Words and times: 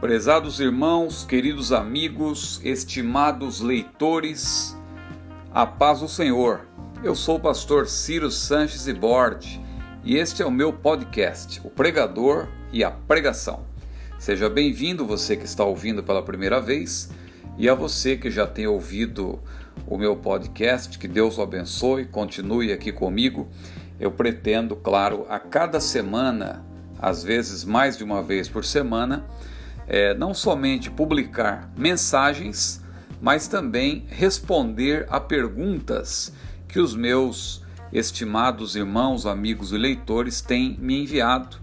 Prezados 0.00 0.60
irmãos, 0.60 1.24
queridos 1.24 1.72
amigos, 1.72 2.60
estimados 2.62 3.60
leitores, 3.60 4.76
a 5.52 5.66
paz 5.66 5.98
do 5.98 6.08
Senhor. 6.08 6.68
Eu 7.02 7.16
sou 7.16 7.34
o 7.34 7.40
pastor 7.40 7.88
Ciro 7.88 8.30
Sanches 8.30 8.86
e 8.86 8.92
Borde 8.92 9.60
e 10.04 10.16
este 10.16 10.40
é 10.40 10.46
o 10.46 10.52
meu 10.52 10.72
podcast, 10.72 11.60
O 11.64 11.68
Pregador 11.68 12.46
e 12.72 12.84
a 12.84 12.92
Pregação. 12.92 13.66
Seja 14.20 14.48
bem-vindo 14.48 15.04
você 15.04 15.36
que 15.36 15.44
está 15.44 15.64
ouvindo 15.64 16.00
pela 16.00 16.22
primeira 16.22 16.60
vez 16.60 17.10
e 17.56 17.68
a 17.68 17.74
você 17.74 18.16
que 18.16 18.30
já 18.30 18.46
tem 18.46 18.68
ouvido 18.68 19.40
o 19.84 19.98
meu 19.98 20.14
podcast, 20.14 20.96
que 20.96 21.08
Deus 21.08 21.38
o 21.38 21.42
abençoe, 21.42 22.04
continue 22.04 22.72
aqui 22.72 22.92
comigo. 22.92 23.48
Eu 23.98 24.12
pretendo, 24.12 24.76
claro, 24.76 25.26
a 25.28 25.40
cada 25.40 25.80
semana, 25.80 26.64
às 27.00 27.24
vezes 27.24 27.64
mais 27.64 27.98
de 27.98 28.04
uma 28.04 28.22
vez 28.22 28.48
por 28.48 28.64
semana, 28.64 29.26
é, 29.88 30.12
não 30.12 30.34
somente 30.34 30.90
publicar 30.90 31.72
mensagens, 31.76 32.82
mas 33.20 33.48
também 33.48 34.04
responder 34.08 35.06
a 35.08 35.18
perguntas 35.18 36.32
que 36.68 36.78
os 36.78 36.94
meus 36.94 37.62
estimados 37.90 38.76
irmãos, 38.76 39.24
amigos 39.24 39.72
e 39.72 39.78
leitores 39.78 40.42
têm 40.42 40.76
me 40.78 41.02
enviado 41.02 41.56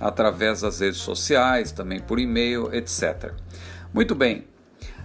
através 0.00 0.62
das 0.62 0.80
redes 0.80 1.00
sociais, 1.00 1.70
também 1.70 2.00
por 2.00 2.18
e-mail, 2.18 2.74
etc. 2.74 3.32
Muito 3.92 4.14
bem, 4.14 4.46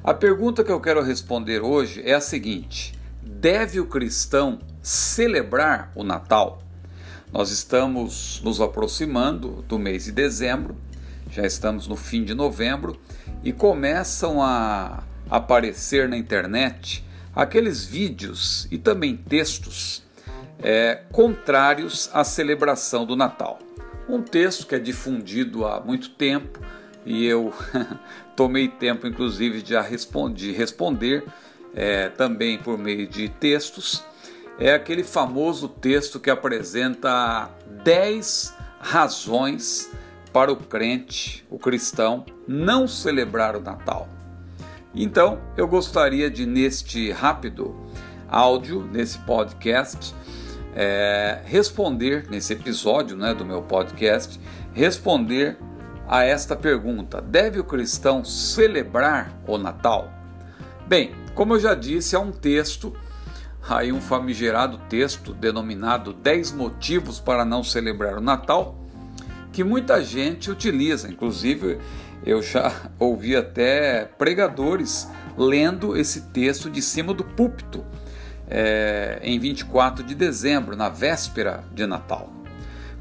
a 0.04 0.14
pergunta 0.14 0.64
que 0.64 0.72
eu 0.72 0.80
quero 0.80 1.04
responder 1.04 1.62
hoje 1.62 2.02
é 2.04 2.14
a 2.14 2.22
seguinte: 2.22 2.98
deve 3.22 3.80
o 3.80 3.86
cristão 3.86 4.60
celebrar 4.82 5.92
o 5.94 6.04
Natal? 6.04 6.64
Nós 7.32 7.52
estamos 7.52 8.42
nos 8.44 8.60
aproximando 8.60 9.64
do 9.68 9.78
mês 9.78 10.06
de 10.06 10.12
dezembro 10.12 10.76
já 11.32 11.46
estamos 11.46 11.88
no 11.88 11.96
fim 11.96 12.24
de 12.24 12.34
novembro 12.34 13.00
e 13.42 13.54
começam 13.54 14.44
a 14.44 15.04
aparecer 15.30 16.10
na 16.10 16.18
internet 16.18 17.04
aqueles 17.34 17.86
vídeos 17.86 18.68
e 18.70 18.78
também 18.78 19.16
textos 19.16 20.04
é, 20.62 21.04
contrários 21.12 22.10
à 22.14 22.26
celebração 22.26 23.06
do 23.06 23.16
Natal. 23.16 23.60
Um 24.10 24.22
texto 24.22 24.68
que 24.68 24.76
é 24.76 24.80
difundido 24.80 25.66
há 25.66 25.80
muito 25.80 26.10
tempo 26.10 26.60
e 27.06 27.26
eu 27.26 27.54
tomei 28.36 28.68
tempo, 28.68 29.08
inclusive, 29.08 29.62
de, 29.62 29.74
respondi, 29.80 30.52
responder 30.52 31.24
é, 31.74 32.10
também 32.10 32.58
por 32.58 32.78
meio 32.78 33.08
de 33.08 33.30
textos. 33.30 34.04
É 34.60 34.74
aquele 34.74 35.04
famoso 35.04 35.70
texto 35.70 36.20
que 36.20 36.30
apresenta 36.30 37.50
10 37.84 38.54
razões 38.82 39.90
para 40.32 40.52
o 40.52 40.56
crente, 40.56 41.46
o 41.50 41.60
cristão, 41.60 42.26
não 42.48 42.88
celebrar 42.88 43.56
o 43.56 43.62
Natal. 43.62 44.08
Então, 44.94 45.40
eu 45.56 45.68
gostaria 45.68 46.30
de, 46.30 46.46
neste 46.46 47.12
rápido 47.12 47.76
áudio, 48.30 48.88
nesse 48.92 49.18
podcast, 49.20 50.14
é, 50.76 51.42
responder, 51.46 52.28
nesse 52.30 52.54
episódio 52.54 53.16
né, 53.18 53.34
do 53.34 53.46
meu 53.46 53.62
podcast, 53.62 54.40
responder 54.74 55.58
a 56.08 56.24
esta 56.24 56.56
pergunta: 56.56 57.22
deve 57.22 57.60
o 57.60 57.64
cristão 57.64 58.24
celebrar 58.24 59.34
o 59.48 59.58
Natal? 59.58 60.12
Bem, 60.88 61.14
como 61.36 61.56
eu 61.56 61.60
já 61.60 61.74
disse, 61.74 62.16
há 62.16 62.20
um 62.20 62.32
texto, 62.32 62.94
aí 63.68 63.92
um 63.92 64.02
famigerado 64.02 64.78
texto 64.90 65.34
denominado 65.34 66.14
10 66.14 66.52
motivos 66.52 67.20
para 67.20 67.46
não 67.46 67.64
celebrar 67.64 68.18
o 68.18 68.22
Natal, 68.22 68.81
que 69.52 69.64
muita 69.64 70.04
gente 70.04 70.50
utiliza. 70.50 71.10
Inclusive, 71.10 71.80
eu 72.26 72.42
já 72.42 72.72
ouvi 72.98 73.36
até 73.36 74.06
pregadores 74.06 75.08
lendo 75.38 75.98
esse 75.98 76.22
texto 76.30 76.70
de 76.70 76.82
cima 76.82 77.14
do 77.14 77.24
púlpito 77.24 77.84
é, 78.48 79.20
em 79.24 79.40
24 79.40 80.04
de 80.04 80.14
dezembro, 80.14 80.76
na 80.76 80.90
véspera 80.90 81.64
de 81.74 81.86
Natal. 81.86 82.32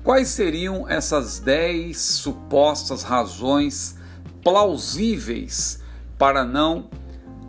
Quais 0.03 0.29
seriam 0.29 0.89
essas 0.89 1.41
10 1.41 1.99
supostas 1.99 3.03
razões 3.03 3.99
plausíveis 4.43 5.83
para 6.17 6.45
não 6.45 6.89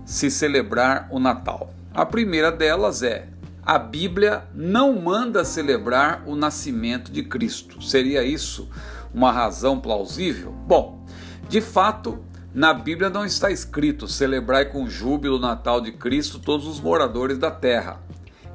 se 0.05 0.29
celebrar 0.29 1.07
o 1.11 1.19
Natal? 1.19 1.73
A 1.93 2.05
primeira 2.05 2.51
delas 2.51 3.03
é 3.03 3.27
a 3.63 3.77
Bíblia 3.77 4.43
não 4.55 4.99
manda 4.99 5.45
celebrar 5.45 6.23
o 6.25 6.35
nascimento 6.35 7.11
de 7.11 7.23
Cristo. 7.23 7.81
Seria 7.81 8.23
isso 8.23 8.67
uma 9.13 9.31
razão 9.31 9.79
plausível? 9.79 10.51
Bom, 10.51 11.05
de 11.49 11.61
fato, 11.61 12.23
na 12.53 12.73
Bíblia 12.73 13.09
não 13.09 13.25
está 13.25 13.49
escrito 13.49 14.07
celebrai 14.07 14.65
com 14.65 14.87
júbilo 14.87 15.37
o 15.37 15.39
Natal 15.39 15.81
de 15.81 15.91
Cristo 15.91 16.39
todos 16.39 16.67
os 16.67 16.79
moradores 16.79 17.37
da 17.37 17.51
terra. 17.51 17.99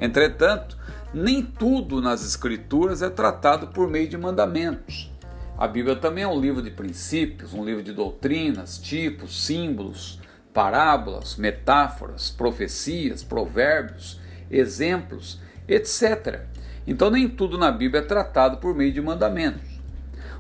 Entretanto, 0.01 0.77
nem 1.15 1.43
tudo 1.43 2.03
nas 2.03 2.25
Escrituras 2.25 3.01
é 3.01 3.09
tratado 3.09 3.69
por 3.69 3.89
meio 3.89 4.09
de 4.09 4.19
mandamentos. 4.19 5.11
A 5.57 5.67
Bíblia 5.67 5.97
também 5.97 6.25
é 6.25 6.29
um 6.29 6.39
livro 6.39 6.61
de 6.61 6.71
princípios, 6.71 7.55
um 7.55 7.65
livro 7.65 7.83
de 7.83 7.93
doutrinas, 7.93 8.77
tipos, 8.77 9.47
símbolos, 9.47 10.21
parábolas, 10.53 11.37
metáforas, 11.37 12.31
profecias, 12.31 13.23
provérbios 13.23 14.21
exemplos, 14.51 15.41
etc. 15.67 16.43
Então, 16.87 17.11
nem 17.11 17.29
tudo 17.29 17.59
na 17.59 17.71
Bíblia 17.73 18.01
é 18.01 18.05
tratado 18.05 18.59
por 18.59 18.75
meio 18.75 18.93
de 18.93 19.01
mandamentos. 19.01 19.76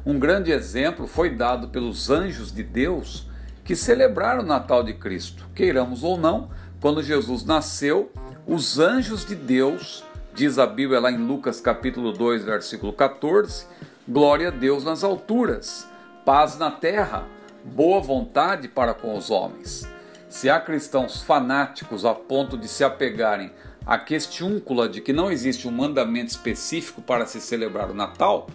Um 0.06 0.21
grande 0.21 0.53
exemplo 0.53 1.09
foi 1.09 1.31
dado 1.31 1.67
pelos 1.67 2.11
anjos 2.11 2.55
de 2.55 2.62
Deus 2.62 3.27
que 3.65 3.75
celebraram 3.75 4.44
o 4.44 4.47
Natal 4.47 4.84
de 4.84 4.94
Cristo. 4.94 5.44
Queiramos 5.53 6.05
ou 6.05 6.17
não, 6.17 6.49
quando 6.81 7.03
Jesus 7.03 7.44
nasceu, 7.44 8.12
os 8.47 8.78
anjos 8.78 9.25
de 9.25 9.34
Deus, 9.34 10.05
diz 10.33 10.61
a 10.61 10.66
Bíblia 10.66 11.00
lá 11.00 11.11
em 11.11 11.16
Lucas 11.16 11.61
capítulo 11.61 12.12
2, 12.12 12.45
versículo 12.45 12.93
14, 12.93 13.66
glória 14.09 14.47
a 14.47 14.53
Deus 14.53 14.84
nas 14.84 15.03
alturas, 15.03 15.89
paz 16.25 16.56
na 16.56 16.71
terra, 16.71 17.27
boa 17.65 18.00
vontade 18.00 18.69
para 18.69 18.95
com 18.95 19.19
os 19.19 19.28
homens. 19.28 19.91
Se 20.28 20.49
há 20.49 20.61
cristãos 20.61 21.21
fanáticos 21.21 22.05
a 22.05 22.15
ponto 22.15 22.56
de 22.56 22.69
se 22.69 22.84
apegarem 22.84 23.50
a 23.84 23.99
questiúncula 23.99 24.89
de 24.89 25.00
que 25.00 25.12
não 25.12 25.33
existe 25.33 25.66
um 25.66 25.72
mandamento 25.72 26.31
específico 26.31 27.03
para 27.03 27.27
se 27.27 27.41
celebrar 27.41 27.91
o 27.91 27.95
Natal, 27.95 28.47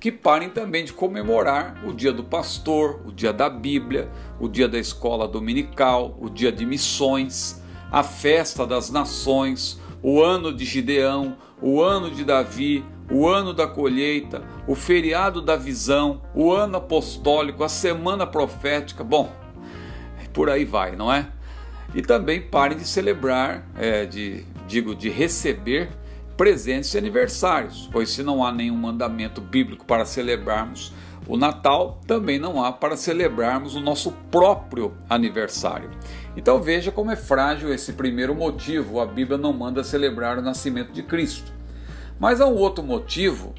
que 0.00 0.10
parem 0.10 0.48
também 0.48 0.82
de 0.82 0.94
comemorar 0.94 1.86
o 1.86 1.92
dia 1.92 2.10
do 2.10 2.24
pastor, 2.24 3.02
o 3.04 3.12
dia 3.12 3.34
da 3.34 3.50
Bíblia, 3.50 4.10
o 4.40 4.48
dia 4.48 4.66
da 4.66 4.78
escola 4.78 5.28
dominical, 5.28 6.16
o 6.18 6.30
dia 6.30 6.50
de 6.50 6.64
missões, 6.64 7.62
a 7.92 8.02
festa 8.02 8.66
das 8.66 8.90
nações, 8.90 9.78
o 10.02 10.22
ano 10.22 10.54
de 10.54 10.64
Gideão, 10.64 11.36
o 11.60 11.82
ano 11.82 12.10
de 12.10 12.24
Davi, 12.24 12.82
o 13.10 13.28
ano 13.28 13.52
da 13.52 13.66
colheita, 13.66 14.42
o 14.66 14.74
feriado 14.74 15.42
da 15.42 15.54
visão, 15.54 16.22
o 16.34 16.50
ano 16.50 16.78
apostólico, 16.78 17.62
a 17.62 17.68
semana 17.68 18.26
profética. 18.26 19.04
Bom, 19.04 19.30
por 20.32 20.48
aí 20.48 20.64
vai, 20.64 20.96
não 20.96 21.12
é? 21.12 21.28
E 21.94 22.00
também 22.00 22.40
parem 22.40 22.78
de 22.78 22.86
celebrar, 22.86 23.66
é, 23.76 24.06
de 24.06 24.46
digo, 24.66 24.94
de 24.94 25.10
receber 25.10 25.90
presentes 26.40 26.94
e 26.94 26.96
aniversários, 26.96 27.86
pois 27.92 28.08
se 28.08 28.22
não 28.22 28.42
há 28.42 28.50
nenhum 28.50 28.74
mandamento 28.74 29.42
bíblico 29.42 29.84
para 29.84 30.06
celebrarmos 30.06 30.90
o 31.28 31.36
Natal, 31.36 32.00
também 32.06 32.38
não 32.38 32.64
há 32.64 32.72
para 32.72 32.96
celebrarmos 32.96 33.76
o 33.76 33.80
nosso 33.80 34.10
próprio 34.30 34.94
aniversário. 35.06 35.90
Então 36.34 36.58
veja 36.58 36.90
como 36.90 37.10
é 37.10 37.16
frágil 37.16 37.70
esse 37.74 37.92
primeiro 37.92 38.34
motivo, 38.34 39.00
a 39.00 39.04
Bíblia 39.04 39.36
não 39.36 39.52
manda 39.52 39.84
celebrar 39.84 40.38
o 40.38 40.42
nascimento 40.42 40.94
de 40.94 41.02
Cristo. 41.02 41.52
Mas 42.18 42.40
há 42.40 42.46
um 42.46 42.56
outro 42.56 42.82
motivo 42.82 43.54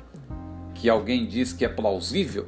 que 0.73 0.89
alguém 0.89 1.27
diz 1.27 1.53
que 1.53 1.63
é 1.63 1.69
plausível 1.69 2.47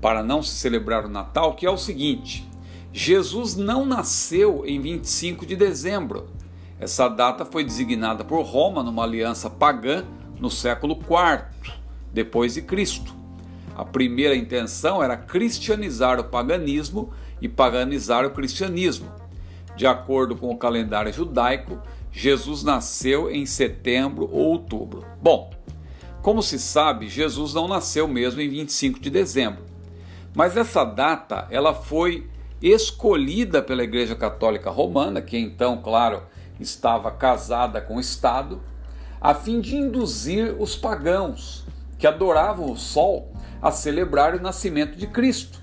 para 0.00 0.22
não 0.22 0.42
se 0.42 0.54
celebrar 0.54 1.04
o 1.04 1.10
Natal, 1.10 1.54
que 1.54 1.66
é 1.66 1.70
o 1.70 1.76
seguinte: 1.76 2.48
Jesus 2.90 3.54
não 3.54 3.84
nasceu 3.84 4.64
em 4.64 4.80
25 4.80 5.44
de 5.44 5.56
dezembro. 5.56 6.30
Essa 6.82 7.06
data 7.06 7.44
foi 7.44 7.62
designada 7.62 8.24
por 8.24 8.42
Roma 8.42 8.82
numa 8.82 9.04
aliança 9.04 9.48
pagã 9.48 10.04
no 10.40 10.50
século 10.50 10.98
IV 10.98 11.44
depois 12.12 12.54
de 12.54 12.62
Cristo. 12.62 13.14
A 13.76 13.84
primeira 13.84 14.34
intenção 14.34 15.00
era 15.00 15.16
cristianizar 15.16 16.18
o 16.18 16.24
paganismo 16.24 17.12
e 17.40 17.48
paganizar 17.48 18.26
o 18.26 18.30
cristianismo. 18.30 19.06
De 19.76 19.86
acordo 19.86 20.34
com 20.34 20.50
o 20.50 20.58
calendário 20.58 21.12
judaico, 21.12 21.80
Jesus 22.10 22.64
nasceu 22.64 23.30
em 23.30 23.46
setembro 23.46 24.28
ou 24.32 24.48
outubro. 24.48 25.04
Bom, 25.22 25.52
como 26.20 26.42
se 26.42 26.58
sabe, 26.58 27.08
Jesus 27.08 27.54
não 27.54 27.68
nasceu 27.68 28.08
mesmo 28.08 28.40
em 28.40 28.48
25 28.48 28.98
de 28.98 29.08
dezembro. 29.08 29.62
Mas 30.34 30.56
essa 30.56 30.82
data, 30.82 31.46
ela 31.48 31.74
foi 31.74 32.26
escolhida 32.60 33.62
pela 33.62 33.84
Igreja 33.84 34.16
Católica 34.16 34.68
Romana, 34.68 35.22
que 35.22 35.38
então, 35.38 35.80
claro, 35.80 36.22
estava 36.62 37.10
casada 37.10 37.80
com 37.80 37.96
o 37.96 38.00
Estado, 38.00 38.62
a 39.20 39.34
fim 39.34 39.60
de 39.60 39.76
induzir 39.76 40.56
os 40.58 40.74
pagãos 40.74 41.64
que 41.98 42.06
adoravam 42.06 42.70
o 42.70 42.76
sol 42.76 43.32
a 43.60 43.70
celebrar 43.70 44.34
o 44.34 44.42
nascimento 44.42 44.96
de 44.96 45.06
Cristo. 45.06 45.60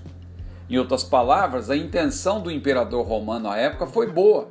Em 0.68 0.78
outras 0.78 1.02
palavras, 1.02 1.68
a 1.68 1.76
intenção 1.76 2.40
do 2.40 2.50
imperador 2.50 3.06
romano 3.06 3.50
à 3.50 3.56
época 3.56 3.86
foi 3.86 4.10
boa, 4.10 4.48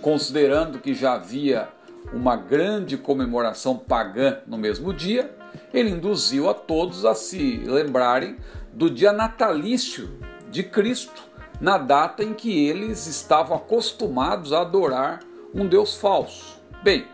considerando 0.00 0.78
que 0.78 0.94
já 0.94 1.12
havia 1.12 1.68
uma 2.12 2.34
grande 2.34 2.96
comemoração 2.96 3.76
pagã 3.76 4.38
no 4.46 4.58
mesmo 4.58 4.92
dia, 4.92 5.30
ele 5.72 5.90
induziu 5.90 6.48
a 6.48 6.54
todos 6.54 7.04
a 7.04 7.14
se 7.14 7.62
lembrarem 7.66 8.36
do 8.72 8.90
dia 8.90 9.12
natalício 9.12 10.18
de 10.50 10.62
Cristo, 10.62 11.22
na 11.60 11.78
data 11.78 12.24
em 12.24 12.34
que 12.34 12.66
eles 12.66 13.06
estavam 13.06 13.56
acostumados 13.56 14.52
a 14.52 14.62
adorar 14.62 15.20
um 15.54 15.66
Deus 15.66 15.96
falso. 15.96 16.60
Bem, 16.82 17.06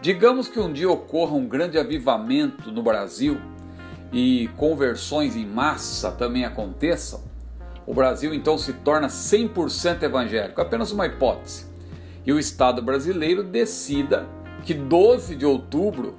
digamos 0.00 0.48
que 0.48 0.60
um 0.60 0.72
dia 0.72 0.90
ocorra 0.90 1.34
um 1.34 1.46
grande 1.46 1.78
avivamento 1.78 2.70
no 2.70 2.82
Brasil 2.82 3.40
e 4.12 4.48
conversões 4.56 5.36
em 5.36 5.46
massa 5.46 6.10
também 6.12 6.44
aconteçam, 6.44 7.22
o 7.86 7.94
Brasil 7.94 8.32
então 8.32 8.56
se 8.56 8.72
torna 8.72 9.08
100% 9.08 10.02
evangélico, 10.02 10.60
apenas 10.60 10.92
uma 10.92 11.06
hipótese. 11.06 11.66
E 12.24 12.32
o 12.32 12.38
Estado 12.38 12.80
brasileiro 12.82 13.42
decida 13.42 14.28
que 14.64 14.74
12 14.74 15.34
de 15.34 15.46
outubro 15.46 16.16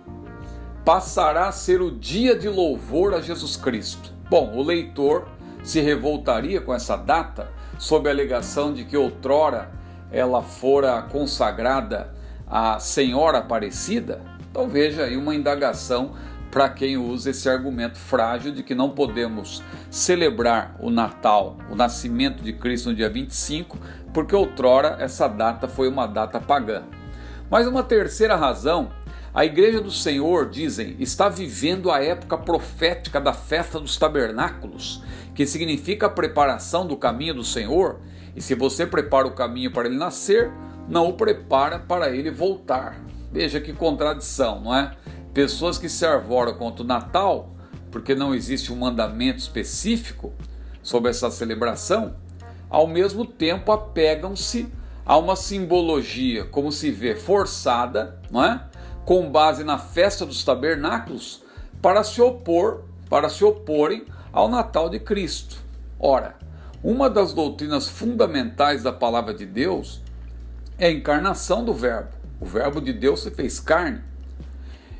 passará 0.83 1.47
a 1.47 1.51
ser 1.51 1.81
o 1.81 1.91
dia 1.91 2.35
de 2.35 2.49
louvor 2.49 3.13
a 3.13 3.21
Jesus 3.21 3.55
Cristo. 3.55 4.11
Bom, 4.29 4.55
o 4.55 4.63
leitor 4.63 5.27
se 5.63 5.79
revoltaria 5.79 6.59
com 6.59 6.73
essa 6.73 6.95
data 6.97 7.51
sob 7.77 8.09
a 8.09 8.11
alegação 8.11 8.73
de 8.73 8.83
que 8.83 8.97
outrora 8.97 9.71
ela 10.11 10.41
fora 10.41 11.01
consagrada 11.01 12.13
à 12.47 12.79
Senhora 12.79 13.39
Aparecida? 13.39 14.21
Então 14.49 14.67
veja 14.67 15.03
aí 15.03 15.15
uma 15.15 15.33
indagação 15.33 16.13
para 16.51 16.67
quem 16.67 16.97
usa 16.97 17.29
esse 17.29 17.49
argumento 17.49 17.97
frágil 17.97 18.51
de 18.51 18.61
que 18.61 18.75
não 18.75 18.89
podemos 18.89 19.63
celebrar 19.89 20.75
o 20.79 20.89
Natal, 20.89 21.57
o 21.69 21.75
nascimento 21.75 22.43
de 22.43 22.51
Cristo 22.51 22.89
no 22.89 22.95
dia 22.95 23.09
25, 23.09 23.77
porque 24.13 24.35
outrora 24.35 24.97
essa 24.99 25.29
data 25.29 25.67
foi 25.67 25.87
uma 25.87 26.05
data 26.05 26.41
pagã. 26.41 26.83
Mas 27.49 27.65
uma 27.65 27.83
terceira 27.83 28.35
razão, 28.35 28.91
a 29.33 29.45
Igreja 29.45 29.79
do 29.79 29.91
Senhor, 29.91 30.49
dizem, 30.49 30.97
está 30.99 31.29
vivendo 31.29 31.89
a 31.89 32.03
época 32.03 32.37
profética 32.37 33.19
da 33.21 33.31
festa 33.31 33.79
dos 33.79 33.95
tabernáculos, 33.97 35.01
que 35.33 35.45
significa 35.45 36.07
a 36.07 36.09
preparação 36.09 36.85
do 36.85 36.97
caminho 36.97 37.35
do 37.35 37.43
Senhor, 37.43 38.01
e 38.35 38.41
se 38.41 38.55
você 38.55 38.85
prepara 38.85 39.27
o 39.27 39.35
caminho 39.35 39.71
para 39.71 39.87
ele 39.87 39.97
nascer, 39.97 40.51
não 40.87 41.09
o 41.09 41.13
prepara 41.13 41.79
para 41.79 42.09
ele 42.09 42.31
voltar. 42.31 42.99
Veja 43.31 43.61
que 43.61 43.73
contradição, 43.73 44.61
não 44.61 44.75
é? 44.75 44.95
Pessoas 45.33 45.77
que 45.77 45.87
se 45.87 46.05
arvoram 46.05 46.53
contra 46.53 46.83
o 46.83 46.87
Natal, 46.87 47.55
porque 47.89 48.15
não 48.15 48.35
existe 48.35 48.71
um 48.71 48.75
mandamento 48.75 49.39
específico 49.39 50.33
sobre 50.81 51.11
essa 51.11 51.29
celebração, 51.29 52.15
ao 52.69 52.87
mesmo 52.87 53.25
tempo 53.25 53.71
apegam-se 53.71 54.71
a 55.05 55.17
uma 55.17 55.35
simbologia, 55.35 56.45
como 56.45 56.71
se 56.71 56.91
vê, 56.91 57.15
forçada, 57.15 58.19
não 58.29 58.43
é? 58.43 58.65
com 59.05 59.29
base 59.29 59.63
na 59.63 59.77
festa 59.77 60.25
dos 60.25 60.43
tabernáculos, 60.43 61.43
para 61.81 62.03
se 62.03 62.21
opor, 62.21 62.83
para 63.09 63.29
se 63.29 63.43
oporem 63.43 64.05
ao 64.31 64.47
Natal 64.47 64.89
de 64.89 64.99
Cristo. 64.99 65.57
Ora, 65.99 66.35
uma 66.83 67.09
das 67.09 67.33
doutrinas 67.33 67.87
fundamentais 67.87 68.81
da 68.81 68.91
palavra 68.91 69.33
de 69.33 69.45
Deus 69.45 70.01
é 70.79 70.87
a 70.87 70.91
encarnação 70.91 71.63
do 71.63 71.73
Verbo. 71.73 72.09
O 72.39 72.45
Verbo 72.45 72.81
de 72.81 72.91
Deus 72.91 73.21
se 73.21 73.29
fez 73.29 73.59
carne. 73.59 74.01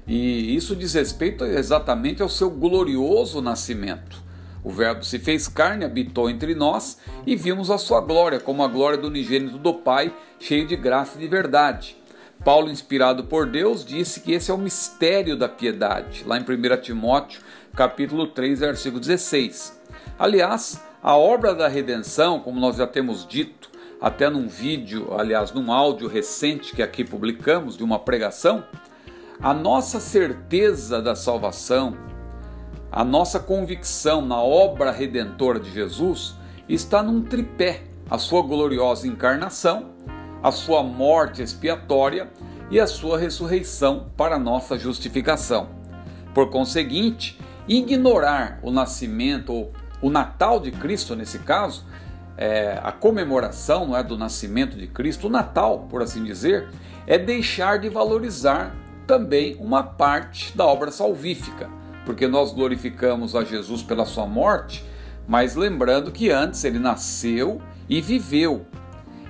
E 0.05 0.55
isso 0.55 0.75
diz 0.75 0.93
respeito 0.93 1.43
exatamente 1.43 2.21
ao 2.21 2.29
seu 2.29 2.51
glorioso 2.51 3.41
nascimento. 3.41 4.21
O 4.63 4.69
Verbo 4.69 5.03
se 5.03 5.17
fez 5.17 5.47
carne, 5.47 5.83
habitou 5.83 6.29
entre 6.29 6.53
nós 6.53 6.99
e 7.25 7.35
vimos 7.35 7.71
a 7.71 7.79
sua 7.79 7.99
glória, 7.99 8.39
como 8.39 8.63
a 8.63 8.67
glória 8.67 8.97
do 8.97 9.07
unigênito 9.07 9.57
do 9.57 9.73
Pai, 9.73 10.13
cheio 10.39 10.67
de 10.67 10.75
graça 10.75 11.17
e 11.17 11.21
de 11.21 11.27
verdade. 11.27 11.97
Paulo, 12.45 12.69
inspirado 12.69 13.23
por 13.23 13.47
Deus, 13.47 13.83
disse 13.83 14.19
que 14.19 14.33
esse 14.33 14.51
é 14.51 14.53
o 14.53 14.57
mistério 14.57 15.35
da 15.35 15.49
piedade, 15.49 16.23
lá 16.25 16.37
em 16.37 16.41
1 16.41 16.81
Timóteo, 16.81 17.41
capítulo 17.75 18.27
3, 18.27 18.59
versículo 18.59 18.99
16. 18.99 19.79
Aliás, 20.17 20.79
a 21.03 21.17
obra 21.17 21.55
da 21.55 21.67
redenção, 21.67 22.39
como 22.39 22.59
nós 22.59 22.75
já 22.75 22.85
temos 22.85 23.25
dito, 23.25 23.69
até 23.99 24.29
num 24.29 24.47
vídeo, 24.47 25.13
aliás, 25.17 25.51
num 25.51 25.71
áudio 25.71 26.07
recente 26.07 26.75
que 26.75 26.81
aqui 26.83 27.03
publicamos 27.03 27.75
de 27.75 27.83
uma 27.83 27.97
pregação, 27.99 28.63
a 29.41 29.53
nossa 29.53 29.99
certeza 29.99 31.01
da 31.01 31.15
salvação, 31.15 31.97
a 32.91 33.03
nossa 33.03 33.39
convicção 33.39 34.21
na 34.21 34.41
obra 34.41 34.91
redentora 34.91 35.59
de 35.59 35.71
Jesus 35.71 36.35
está 36.69 37.01
num 37.01 37.23
tripé: 37.23 37.83
a 38.09 38.19
sua 38.19 38.43
gloriosa 38.43 39.07
encarnação, 39.07 39.91
a 40.43 40.51
sua 40.51 40.83
morte 40.83 41.41
expiatória 41.41 42.31
e 42.69 42.79
a 42.79 42.85
sua 42.85 43.17
ressurreição 43.17 44.11
para 44.15 44.37
nossa 44.37 44.77
justificação. 44.77 45.69
Por 46.33 46.49
conseguinte, 46.49 47.39
ignorar 47.67 48.59
o 48.61 48.71
nascimento 48.71 49.51
ou 49.53 49.71
o 50.01 50.09
Natal 50.09 50.59
de 50.59 50.71
Cristo 50.71 51.15
nesse 51.15 51.39
caso, 51.39 51.85
é, 52.37 52.79
a 52.81 52.91
comemoração 52.91 53.87
não 53.87 53.95
é 53.97 54.03
do 54.03 54.17
nascimento 54.17 54.75
de 54.75 54.87
Cristo, 54.87 55.27
o 55.27 55.29
Natal, 55.29 55.87
por 55.89 56.01
assim 56.01 56.23
dizer, 56.23 56.69
é 57.05 57.17
deixar 57.17 57.77
de 57.79 57.89
valorizar 57.89 58.75
também 59.05 59.55
uma 59.59 59.83
parte 59.83 60.55
da 60.55 60.65
obra 60.65 60.91
salvífica, 60.91 61.69
porque 62.05 62.27
nós 62.27 62.53
glorificamos 62.53 63.35
a 63.35 63.43
Jesus 63.43 63.83
pela 63.83 64.05
sua 64.05 64.25
morte, 64.25 64.83
mas 65.27 65.55
lembrando 65.55 66.11
que 66.11 66.31
antes 66.31 66.63
ele 66.63 66.79
nasceu 66.79 67.61
e 67.87 68.01
viveu. 68.01 68.65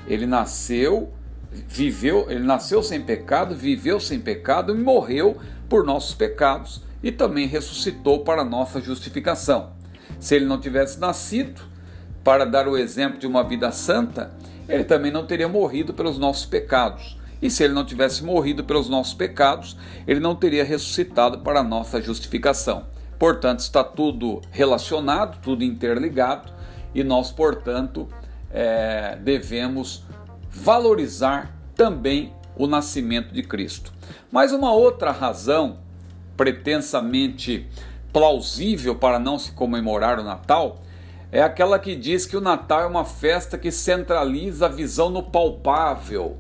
Ele 0.08 0.26
nasceu, 0.26 1.12
viveu, 1.52 2.28
ele 2.30 2.44
nasceu 2.44 2.82
sem 2.82 3.02
pecado, 3.02 3.56
viveu 3.56 4.00
sem 4.00 4.20
pecado 4.20 4.76
e 4.76 4.80
morreu 4.80 5.38
por 5.68 5.84
nossos 5.84 6.14
pecados 6.14 6.82
e 7.04 7.12
também 7.12 7.48
ressuscitou 7.48 8.24
para 8.24 8.44
nossa 8.44 8.80
justificação. 8.80 9.81
Se 10.20 10.36
ele 10.36 10.46
não 10.46 10.60
tivesse 10.60 11.00
nascido 11.00 11.62
para 12.24 12.46
dar 12.46 12.68
o 12.68 12.78
exemplo 12.78 13.20
de 13.20 13.28
uma 13.28 13.44
vida 13.44 13.72
santa, 13.72 14.32
ele 14.68 14.84
também 14.84 15.12
não 15.12 15.26
teria 15.26 15.48
morrido 15.48 15.94
pelos 15.94 16.18
nossos 16.18 16.46
pecados. 16.46 17.18
E 17.42 17.50
se 17.50 17.64
ele 17.64 17.74
não 17.74 17.84
tivesse 17.84 18.24
morrido 18.24 18.64
pelos 18.64 18.88
nossos 18.88 19.14
pecados, 19.14 19.76
ele 20.08 20.20
não 20.20 20.36
teria 20.36 20.64
ressuscitado 20.64 21.40
para 21.40 21.60
a 21.62 21.64
nossa 21.64 22.00
justificação. 22.00 22.86
Portanto, 23.18 23.60
está 23.60 23.84
tudo 23.84 24.42
relacionado, 24.52 25.40
tudo 25.42 25.64
interligado, 25.64 26.52
e 26.94 27.04
nós, 27.04 27.32
portanto, 27.32 28.08
é, 28.52 29.18
devemos 29.22 30.04
valorizar 30.50 31.56
também 31.76 32.34
o 32.56 32.68
nascimento 32.68 33.34
de 33.34 33.42
Cristo. 33.44 33.92
Mas 34.32 34.52
uma 34.52 34.72
outra 34.72 35.12
razão 35.12 35.80
pretensamente 36.36 37.68
plausível 38.12 38.96
para 38.96 39.20
não 39.20 39.40
se 39.40 39.52
comemorar 39.52 40.20
o 40.20 40.24
Natal 40.24 40.82
é 41.32 41.42
aquela 41.42 41.80
que 41.80 41.96
diz 41.96 42.26
que 42.26 42.36
o 42.36 42.42
Natal 42.42 42.82
é 42.82 42.86
uma 42.86 43.06
festa 43.06 43.58
que 43.58 43.72
centraliza 43.72 44.66
a 44.66 44.70
visão 44.70 45.10
no 45.10 45.24
palpável 45.24 46.38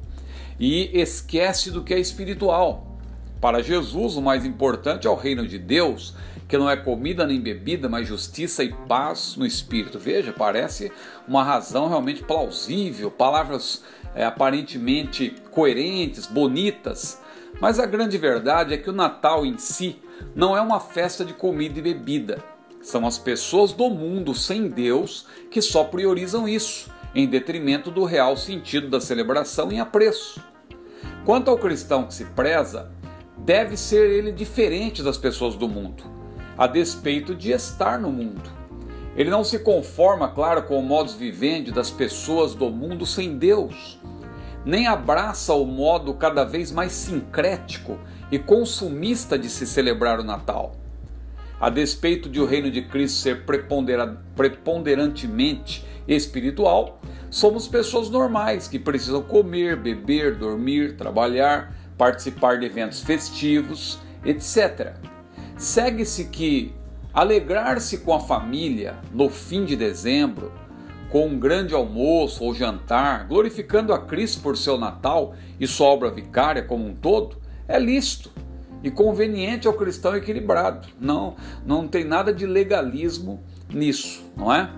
e 0.59 0.91
esquece 0.93 1.71
do 1.71 1.81
que 1.81 1.93
é 1.93 1.99
espiritual. 1.99 2.97
Para 3.39 3.63
Jesus, 3.63 4.17
o 4.17 4.21
mais 4.21 4.45
importante 4.45 5.07
é 5.07 5.09
o 5.09 5.15
reino 5.15 5.47
de 5.47 5.57
Deus, 5.57 6.13
que 6.45 6.57
não 6.57 6.69
é 6.69 6.75
comida 6.75 7.25
nem 7.25 7.39
bebida, 7.39 7.87
mas 7.87 8.05
justiça 8.05 8.65
e 8.65 8.73
paz 8.73 9.37
no 9.37 9.45
espírito. 9.45 9.97
Veja, 9.97 10.33
parece 10.33 10.91
uma 11.25 11.41
razão 11.41 11.87
realmente 11.87 12.21
plausível, 12.21 13.09
palavras 13.09 13.83
é, 14.13 14.25
aparentemente 14.25 15.33
coerentes, 15.51 16.27
bonitas. 16.27 17.19
Mas 17.61 17.79
a 17.79 17.85
grande 17.85 18.17
verdade 18.17 18.73
é 18.73 18.77
que 18.77 18.89
o 18.89 18.93
Natal 18.93 19.45
em 19.45 19.57
si 19.57 20.01
não 20.35 20.55
é 20.55 20.61
uma 20.61 20.79
festa 20.79 21.25
de 21.25 21.33
comida 21.33 21.79
e 21.79 21.81
bebida. 21.81 22.43
São 22.81 23.05
as 23.05 23.17
pessoas 23.17 23.73
do 23.73 23.89
mundo 23.89 24.33
sem 24.33 24.67
Deus 24.67 25.27
que 25.49 25.61
só 25.61 25.83
priorizam 25.83 26.47
isso, 26.47 26.89
em 27.13 27.27
detrimento 27.27 27.91
do 27.91 28.03
real 28.05 28.35
sentido 28.35 28.89
da 28.89 28.99
celebração 28.99 29.71
em 29.71 29.79
apreço. 29.79 30.41
Quanto 31.25 31.49
ao 31.49 31.57
cristão 31.57 32.05
que 32.05 32.13
se 32.13 32.25
preza, 32.25 32.91
deve 33.37 33.77
ser 33.77 34.09
ele 34.09 34.31
diferente 34.31 35.03
das 35.03 35.17
pessoas 35.17 35.55
do 35.55 35.67
mundo, 35.67 36.03
a 36.57 36.65
despeito 36.67 37.35
de 37.35 37.51
estar 37.51 37.99
no 37.99 38.11
mundo. 38.11 38.49
Ele 39.15 39.29
não 39.29 39.43
se 39.43 39.59
conforma, 39.59 40.29
claro, 40.29 40.63
com 40.63 40.79
o 40.79 40.83
modus 40.83 41.13
vivendi 41.13 41.71
das 41.71 41.91
pessoas 41.91 42.55
do 42.55 42.69
mundo 42.69 43.05
sem 43.05 43.37
Deus, 43.37 43.99
nem 44.65 44.87
abraça 44.87 45.53
o 45.53 45.65
modo 45.65 46.13
cada 46.13 46.43
vez 46.43 46.71
mais 46.71 46.91
sincrético 46.91 47.99
e 48.31 48.39
consumista 48.39 49.37
de 49.37 49.49
se 49.49 49.67
celebrar 49.67 50.19
o 50.19 50.23
Natal. 50.23 50.75
A 51.59 51.69
despeito 51.69 52.29
de 52.29 52.39
o 52.39 52.45
reino 52.45 52.71
de 52.71 52.81
Cristo 52.83 53.17
ser 53.19 53.45
preponderantemente 54.35 55.85
espiritual, 56.07 56.99
Somos 57.31 57.65
pessoas 57.65 58.09
normais 58.09 58.67
que 58.67 58.77
precisam 58.77 59.21
comer, 59.21 59.77
beber, 59.77 60.35
dormir, 60.35 60.97
trabalhar, 60.97 61.73
participar 61.97 62.59
de 62.59 62.65
eventos 62.65 63.01
festivos, 63.01 63.99
etc. 64.25 64.97
Segue-se 65.55 66.25
que 66.25 66.73
alegrar-se 67.13 67.99
com 67.99 68.13
a 68.13 68.19
família 68.19 68.97
no 69.13 69.29
fim 69.29 69.63
de 69.63 69.77
dezembro, 69.77 70.51
com 71.09 71.27
um 71.27 71.39
grande 71.39 71.73
almoço 71.73 72.43
ou 72.43 72.53
jantar, 72.53 73.25
glorificando 73.29 73.93
a 73.93 73.99
Cristo 73.99 74.41
por 74.41 74.57
seu 74.57 74.77
Natal 74.77 75.33
e 75.57 75.65
sua 75.65 75.87
obra 75.87 76.11
vicária 76.11 76.63
como 76.63 76.85
um 76.85 76.93
todo, 76.93 77.37
é 77.71 77.79
lícito 77.79 78.31
e 78.83 78.91
conveniente 78.91 79.67
ao 79.67 79.73
cristão 79.73 80.15
equilibrado. 80.15 80.87
Não, 80.99 81.35
não 81.65 81.87
tem 81.87 82.03
nada 82.03 82.33
de 82.33 82.45
legalismo 82.45 83.41
nisso, 83.69 84.23
não 84.35 84.53
é? 84.53 84.69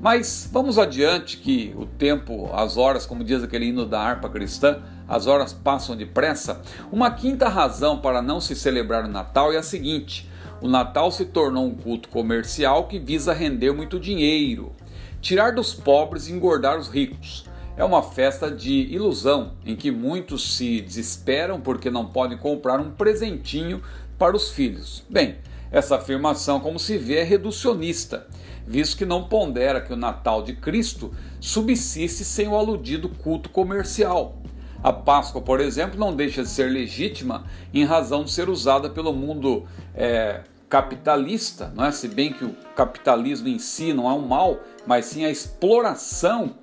Mas 0.00 0.48
vamos 0.52 0.78
adiante 0.78 1.38
que 1.38 1.74
o 1.76 1.86
tempo, 1.86 2.50
as 2.52 2.76
horas, 2.76 3.06
como 3.06 3.24
diz 3.24 3.42
aquele 3.42 3.66
hino 3.66 3.86
da 3.86 4.00
harpa 4.00 4.28
cristã, 4.28 4.82
as 5.08 5.26
horas 5.26 5.52
passam 5.52 5.96
depressa. 5.96 6.60
Uma 6.92 7.10
quinta 7.10 7.48
razão 7.48 7.98
para 7.98 8.20
não 8.20 8.40
se 8.40 8.54
celebrar 8.54 9.04
o 9.04 9.08
Natal 9.08 9.52
é 9.52 9.56
a 9.56 9.62
seguinte: 9.62 10.28
o 10.60 10.68
Natal 10.68 11.10
se 11.10 11.24
tornou 11.24 11.66
um 11.66 11.74
culto 11.74 12.08
comercial 12.08 12.86
que 12.86 12.98
visa 12.98 13.32
render 13.32 13.72
muito 13.72 13.98
dinheiro, 13.98 14.74
tirar 15.20 15.52
dos 15.52 15.72
pobres 15.72 16.28
e 16.28 16.32
engordar 16.32 16.78
os 16.78 16.88
ricos. 16.88 17.46
É 17.76 17.84
uma 17.84 18.02
festa 18.02 18.50
de 18.50 18.72
ilusão 18.72 19.52
em 19.64 19.76
que 19.76 19.90
muitos 19.90 20.56
se 20.56 20.80
desesperam 20.80 21.60
porque 21.60 21.90
não 21.90 22.06
podem 22.06 22.38
comprar 22.38 22.80
um 22.80 22.90
presentinho 22.90 23.82
para 24.18 24.34
os 24.34 24.48
filhos. 24.48 25.04
Bem, 25.10 25.36
essa 25.70 25.96
afirmação, 25.96 26.58
como 26.58 26.78
se 26.78 26.96
vê, 26.96 27.16
é 27.16 27.22
reducionista, 27.22 28.26
visto 28.66 28.96
que 28.96 29.04
não 29.04 29.28
pondera 29.28 29.82
que 29.82 29.92
o 29.92 29.96
Natal 29.96 30.42
de 30.42 30.54
Cristo 30.54 31.12
subsiste 31.38 32.24
sem 32.24 32.48
o 32.48 32.56
aludido 32.56 33.10
culto 33.10 33.50
comercial. 33.50 34.40
A 34.82 34.90
Páscoa, 34.90 35.42
por 35.42 35.60
exemplo, 35.60 36.00
não 36.00 36.16
deixa 36.16 36.42
de 36.42 36.48
ser 36.48 36.70
legítima 36.70 37.44
em 37.74 37.84
razão 37.84 38.24
de 38.24 38.30
ser 38.30 38.48
usada 38.48 38.88
pelo 38.88 39.12
mundo 39.12 39.66
é, 39.94 40.44
capitalista, 40.66 41.70
não 41.74 41.84
é? 41.84 41.92
se 41.92 42.08
bem 42.08 42.32
que 42.32 42.44
o 42.46 42.54
capitalismo 42.74 43.48
em 43.48 43.58
si 43.58 43.92
não 43.92 44.08
é 44.08 44.14
um 44.14 44.26
mal, 44.26 44.60
mas 44.86 45.04
sim 45.06 45.26
a 45.26 45.30
exploração 45.30 46.54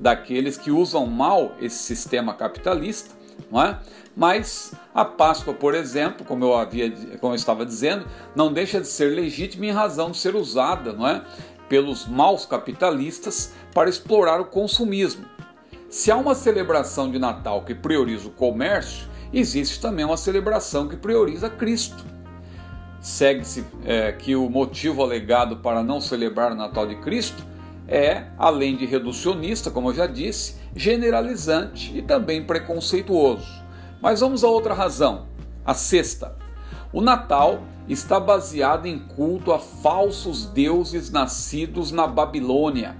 daqueles 0.00 0.56
que 0.56 0.70
usam 0.70 1.06
mal 1.06 1.52
esse 1.60 1.76
sistema 1.76 2.32
capitalista, 2.34 3.14
não 3.50 3.62
é? 3.62 3.78
Mas 4.16 4.74
a 4.94 5.04
Páscoa, 5.04 5.54
por 5.54 5.74
exemplo, 5.74 6.26
como 6.26 6.44
eu 6.44 6.54
havia, 6.54 6.90
como 7.20 7.32
eu 7.32 7.36
estava 7.36 7.64
dizendo, 7.64 8.06
não 8.34 8.52
deixa 8.52 8.80
de 8.80 8.86
ser 8.86 9.14
legítima 9.14 9.66
em 9.66 9.70
razão 9.70 10.10
de 10.10 10.16
ser 10.16 10.34
usada, 10.34 10.92
não 10.92 11.06
é, 11.06 11.22
pelos 11.68 12.06
maus 12.06 12.44
capitalistas 12.44 13.52
para 13.72 13.88
explorar 13.88 14.40
o 14.40 14.46
consumismo. 14.46 15.24
Se 15.88 16.10
há 16.10 16.16
uma 16.16 16.34
celebração 16.34 17.10
de 17.10 17.18
Natal 17.18 17.62
que 17.62 17.74
prioriza 17.74 18.28
o 18.28 18.32
comércio, 18.32 19.08
existe 19.32 19.80
também 19.80 20.04
uma 20.04 20.16
celebração 20.16 20.88
que 20.88 20.96
prioriza 20.96 21.48
Cristo. 21.48 22.04
Segue-se 23.00 23.64
é, 23.84 24.12
que 24.12 24.36
o 24.36 24.50
motivo 24.50 25.02
alegado 25.02 25.56
para 25.58 25.82
não 25.82 26.00
celebrar 26.00 26.52
o 26.52 26.56
Natal 26.56 26.86
de 26.86 26.96
Cristo 26.96 27.49
é, 27.90 28.26
além 28.38 28.76
de 28.76 28.86
reducionista, 28.86 29.68
como 29.68 29.90
eu 29.90 29.94
já 29.94 30.06
disse, 30.06 30.54
generalizante 30.76 31.98
e 31.98 32.00
também 32.00 32.44
preconceituoso. 32.44 33.60
Mas 34.00 34.20
vamos 34.20 34.44
a 34.44 34.48
outra 34.48 34.72
razão, 34.72 35.26
a 35.66 35.74
sexta. 35.74 36.36
O 36.92 37.00
Natal 37.00 37.64
está 37.88 38.20
baseado 38.20 38.86
em 38.86 38.96
culto 38.96 39.52
a 39.52 39.58
falsos 39.58 40.46
deuses 40.46 41.10
nascidos 41.10 41.90
na 41.90 42.06
Babilônia. 42.06 42.96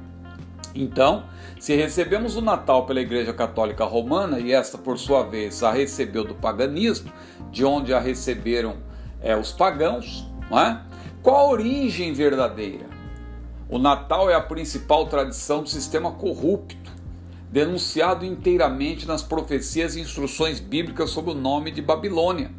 Então, 0.75 1.25
se 1.61 1.77
recebemos 1.77 2.37
o 2.37 2.41
Natal 2.41 2.85
pela 2.85 3.01
Igreja 3.01 3.33
Católica 3.33 3.85
Romana, 3.85 4.41
e 4.41 4.53
esta, 4.53 4.77
por 4.77 4.99
sua 4.99 5.23
vez, 5.23 5.63
a 5.63 5.71
recebeu 5.71 6.25
do 6.25 6.35
paganismo, 6.35 7.13
de 7.53 7.65
onde 7.65 7.95
a 7.95 8.01
receberam 8.01 8.79
é, 9.21 9.37
os 9.37 9.53
pagãos, 9.53 10.27
é? 10.51 10.79
qual 11.23 11.37
a 11.37 11.51
origem 11.51 12.13
verdadeira? 12.13 13.00
O 13.73 13.79
Natal 13.79 14.29
é 14.29 14.35
a 14.35 14.41
principal 14.41 15.07
tradição 15.07 15.63
do 15.63 15.69
sistema 15.69 16.11
corrupto 16.11 16.91
denunciado 17.53 18.25
inteiramente 18.25 19.07
nas 19.07 19.23
profecias 19.23 19.95
e 19.95 20.01
instruções 20.01 20.59
bíblicas 20.59 21.11
sob 21.11 21.31
o 21.31 21.35
nome 21.35 21.71
de 21.71 21.81
Babilônia. 21.81 22.51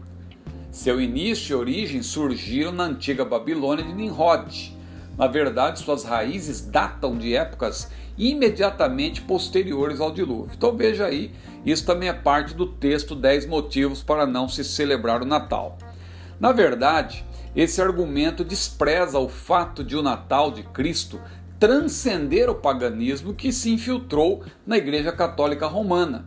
Seu 0.71 1.01
início 1.01 1.51
e 1.51 1.59
origem 1.59 2.01
surgiram 2.01 2.71
na 2.71 2.85
antiga 2.85 3.25
Babilônia 3.25 3.83
de 3.83 3.91
Nimrod. 3.91 4.73
Na 5.17 5.27
verdade, 5.27 5.79
suas 5.79 6.05
raízes 6.05 6.61
datam 6.61 7.17
de 7.17 7.35
épocas 7.35 7.91
imediatamente 8.17 9.21
posteriores 9.21 9.99
ao 9.99 10.13
dilúvio. 10.13 10.51
Então 10.57 10.77
veja 10.77 11.07
aí, 11.07 11.33
isso 11.65 11.85
também 11.85 12.07
é 12.07 12.13
parte 12.13 12.53
do 12.53 12.65
texto 12.65 13.15
10 13.15 13.47
motivos 13.47 14.01
para 14.01 14.25
não 14.25 14.47
se 14.47 14.63
celebrar 14.63 15.21
o 15.21 15.25
Natal. 15.25 15.77
Na 16.39 16.53
verdade, 16.53 17.25
esse 17.55 17.81
argumento 17.81 18.43
despreza 18.43 19.19
o 19.19 19.27
fato 19.27 19.83
de 19.83 19.95
o 19.97 20.01
Natal 20.01 20.51
de 20.51 20.63
Cristo 20.63 21.19
transcender 21.59 22.49
o 22.49 22.55
paganismo 22.55 23.33
que 23.33 23.51
se 23.51 23.71
infiltrou 23.71 24.43
na 24.65 24.77
Igreja 24.77 25.11
Católica 25.11 25.67
Romana. 25.67 26.25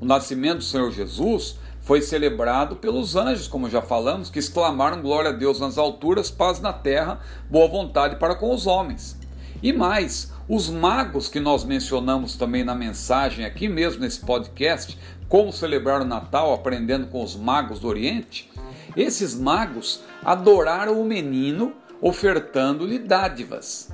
O 0.00 0.04
nascimento 0.04 0.58
do 0.58 0.64
Senhor 0.64 0.90
Jesus 0.92 1.58
foi 1.80 2.02
celebrado 2.02 2.76
pelos 2.76 3.16
anjos, 3.16 3.48
como 3.48 3.68
já 3.68 3.82
falamos, 3.82 4.30
que 4.30 4.38
exclamaram 4.38 5.02
glória 5.02 5.30
a 5.30 5.32
Deus 5.32 5.58
nas 5.58 5.76
alturas, 5.76 6.30
paz 6.30 6.60
na 6.60 6.72
terra, 6.72 7.20
boa 7.50 7.66
vontade 7.66 8.16
para 8.16 8.34
com 8.34 8.54
os 8.54 8.66
homens. 8.66 9.18
E 9.62 9.72
mais, 9.72 10.32
os 10.48 10.70
magos 10.70 11.28
que 11.28 11.40
nós 11.40 11.64
mencionamos 11.64 12.36
também 12.36 12.64
na 12.64 12.74
mensagem 12.74 13.44
aqui 13.44 13.68
mesmo 13.68 14.02
nesse 14.02 14.20
podcast, 14.20 14.96
como 15.28 15.52
celebrar 15.52 16.00
o 16.00 16.04
Natal 16.04 16.52
aprendendo 16.52 17.08
com 17.08 17.22
os 17.22 17.34
magos 17.34 17.80
do 17.80 17.88
Oriente, 17.88 18.50
esses 18.96 19.34
magos 19.34 20.00
adoraram 20.24 21.00
o 21.00 21.04
menino 21.04 21.72
ofertando-lhe 22.00 22.98
dádivas. 22.98 23.90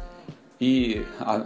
E 0.61 1.03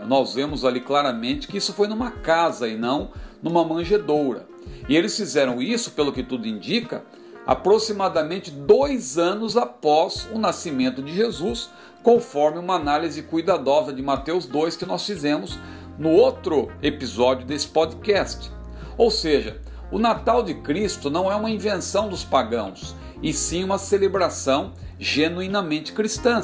nós 0.06 0.34
vemos 0.34 0.64
ali 0.64 0.80
claramente 0.80 1.48
que 1.48 1.56
isso 1.56 1.72
foi 1.72 1.88
numa 1.88 2.10
casa 2.10 2.68
e 2.68 2.76
não 2.76 3.10
numa 3.42 3.64
manjedoura. 3.64 4.46
E 4.88 4.96
eles 4.96 5.16
fizeram 5.16 5.60
isso, 5.60 5.92
pelo 5.92 6.12
que 6.12 6.22
tudo 6.22 6.46
indica, 6.46 7.04
aproximadamente 7.46 8.50
dois 8.50 9.18
anos 9.18 9.56
após 9.56 10.28
o 10.32 10.38
nascimento 10.38 11.02
de 11.02 11.14
Jesus, 11.14 11.70
conforme 12.02 12.58
uma 12.58 12.74
análise 12.74 13.22
cuidadosa 13.22 13.92
de 13.92 14.02
Mateus 14.02 14.46
2 14.46 14.76
que 14.76 14.86
nós 14.86 15.04
fizemos 15.04 15.58
no 15.98 16.10
outro 16.10 16.70
episódio 16.82 17.46
desse 17.46 17.68
podcast. 17.68 18.50
Ou 18.96 19.10
seja, 19.10 19.60
o 19.90 19.98
Natal 19.98 20.42
de 20.42 20.54
Cristo 20.54 21.10
não 21.10 21.30
é 21.30 21.34
uma 21.34 21.50
invenção 21.50 22.08
dos 22.08 22.22
pagãos, 22.22 22.94
e 23.22 23.32
sim 23.32 23.64
uma 23.64 23.78
celebração 23.78 24.72
genuinamente 24.98 25.92
cristã. 25.92 26.42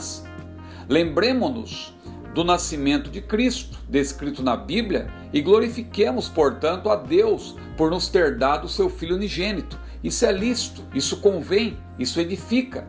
Lembremos-nos 0.89 1.95
do 2.35 2.45
nascimento 2.45 3.11
de 3.11 3.23
Cristo, 3.23 3.79
descrito 3.89 4.43
na 4.43 4.57
Bíblia, 4.57 5.11
e 5.33 5.41
glorifiquemos, 5.41 6.29
portanto, 6.29 6.91
a 6.91 6.97
Deus 6.97 7.57
por 7.77 7.91
nos 7.91 8.09
ter 8.09 8.37
dado 8.37 8.67
o 8.67 8.69
seu 8.69 8.91
Filho 8.91 9.17
unigênito. 9.17 9.79
Isso 10.05 10.25
é 10.25 10.33
lícito, 10.33 10.83
isso 10.95 11.21
convém, 11.21 11.79
isso 11.99 12.21
edifica. 12.21 12.87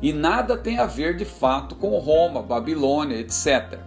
E 0.00 0.12
nada 0.12 0.56
tem 0.56 0.78
a 0.78 0.86
ver 0.86 1.16
de 1.16 1.24
fato 1.24 1.74
com 1.74 1.98
Roma, 1.98 2.42
Babilônia, 2.42 3.18
etc. 3.18 3.78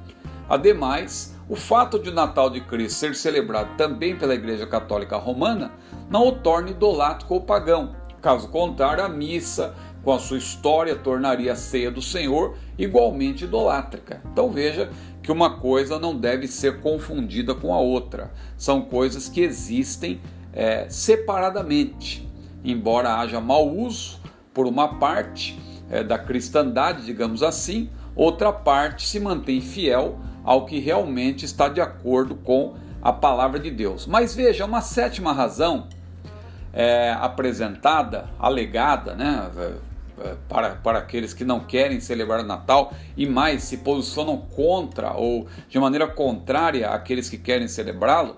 Ademais, 0.49 1.35
o 1.47 1.55
fato 1.55 1.99
de 1.99 2.09
o 2.09 2.13
Natal 2.13 2.49
de 2.49 2.61
Cristo 2.61 2.97
ser 2.97 3.15
celebrado 3.15 3.77
também 3.77 4.15
pela 4.15 4.33
Igreja 4.33 4.65
Católica 4.65 5.17
Romana 5.17 5.71
não 6.09 6.27
o 6.27 6.31
torna 6.31 6.71
idolátrico 6.71 7.35
ou 7.35 7.41
pagão. 7.41 7.95
Caso 8.21 8.49
contrário, 8.49 9.03
a 9.03 9.09
missa, 9.09 9.75
com 10.03 10.11
a 10.11 10.19
sua 10.19 10.37
história, 10.37 10.95
tornaria 10.95 11.53
a 11.53 11.55
ceia 11.55 11.89
do 11.89 12.01
Senhor 12.01 12.57
igualmente 12.77 13.45
idolátrica. 13.45 14.21
Então 14.31 14.49
veja 14.49 14.89
que 15.21 15.31
uma 15.31 15.57
coisa 15.59 15.99
não 15.99 16.15
deve 16.15 16.47
ser 16.47 16.81
confundida 16.81 17.53
com 17.53 17.73
a 17.73 17.79
outra. 17.79 18.31
São 18.57 18.81
coisas 18.81 19.29
que 19.29 19.41
existem 19.41 20.21
é, 20.53 20.87
separadamente. 20.89 22.27
Embora 22.63 23.15
haja 23.15 23.39
mau 23.39 23.69
uso 23.69 24.19
por 24.53 24.67
uma 24.67 24.99
parte 24.99 25.59
é, 25.89 26.03
da 26.03 26.17
cristandade, 26.17 27.05
digamos 27.05 27.41
assim, 27.41 27.89
outra 28.15 28.51
parte 28.51 29.07
se 29.07 29.19
mantém 29.19 29.61
fiel 29.61 30.19
ao 30.43 30.65
que 30.65 30.79
realmente 30.79 31.45
está 31.45 31.69
de 31.69 31.79
acordo 31.79 32.35
com 32.35 32.75
a 33.01 33.13
palavra 33.13 33.59
de 33.59 33.71
Deus. 33.71 34.05
Mas 34.05 34.35
veja, 34.35 34.65
uma 34.65 34.81
sétima 34.81 35.31
razão 35.31 35.87
é, 36.73 37.11
apresentada, 37.19 38.29
alegada, 38.39 39.15
né, 39.15 39.49
é, 40.21 40.35
para, 40.47 40.71
para 40.75 40.99
aqueles 40.99 41.33
que 41.33 41.45
não 41.45 41.61
querem 41.61 41.99
celebrar 41.99 42.41
o 42.41 42.43
Natal 42.43 42.93
e 43.15 43.25
mais 43.25 43.63
se 43.63 43.77
posicionam 43.77 44.37
contra 44.37 45.13
ou 45.13 45.47
de 45.69 45.79
maneira 45.79 46.07
contrária 46.07 46.89
àqueles 46.89 47.29
que 47.29 47.37
querem 47.37 47.67
celebrá-lo, 47.67 48.37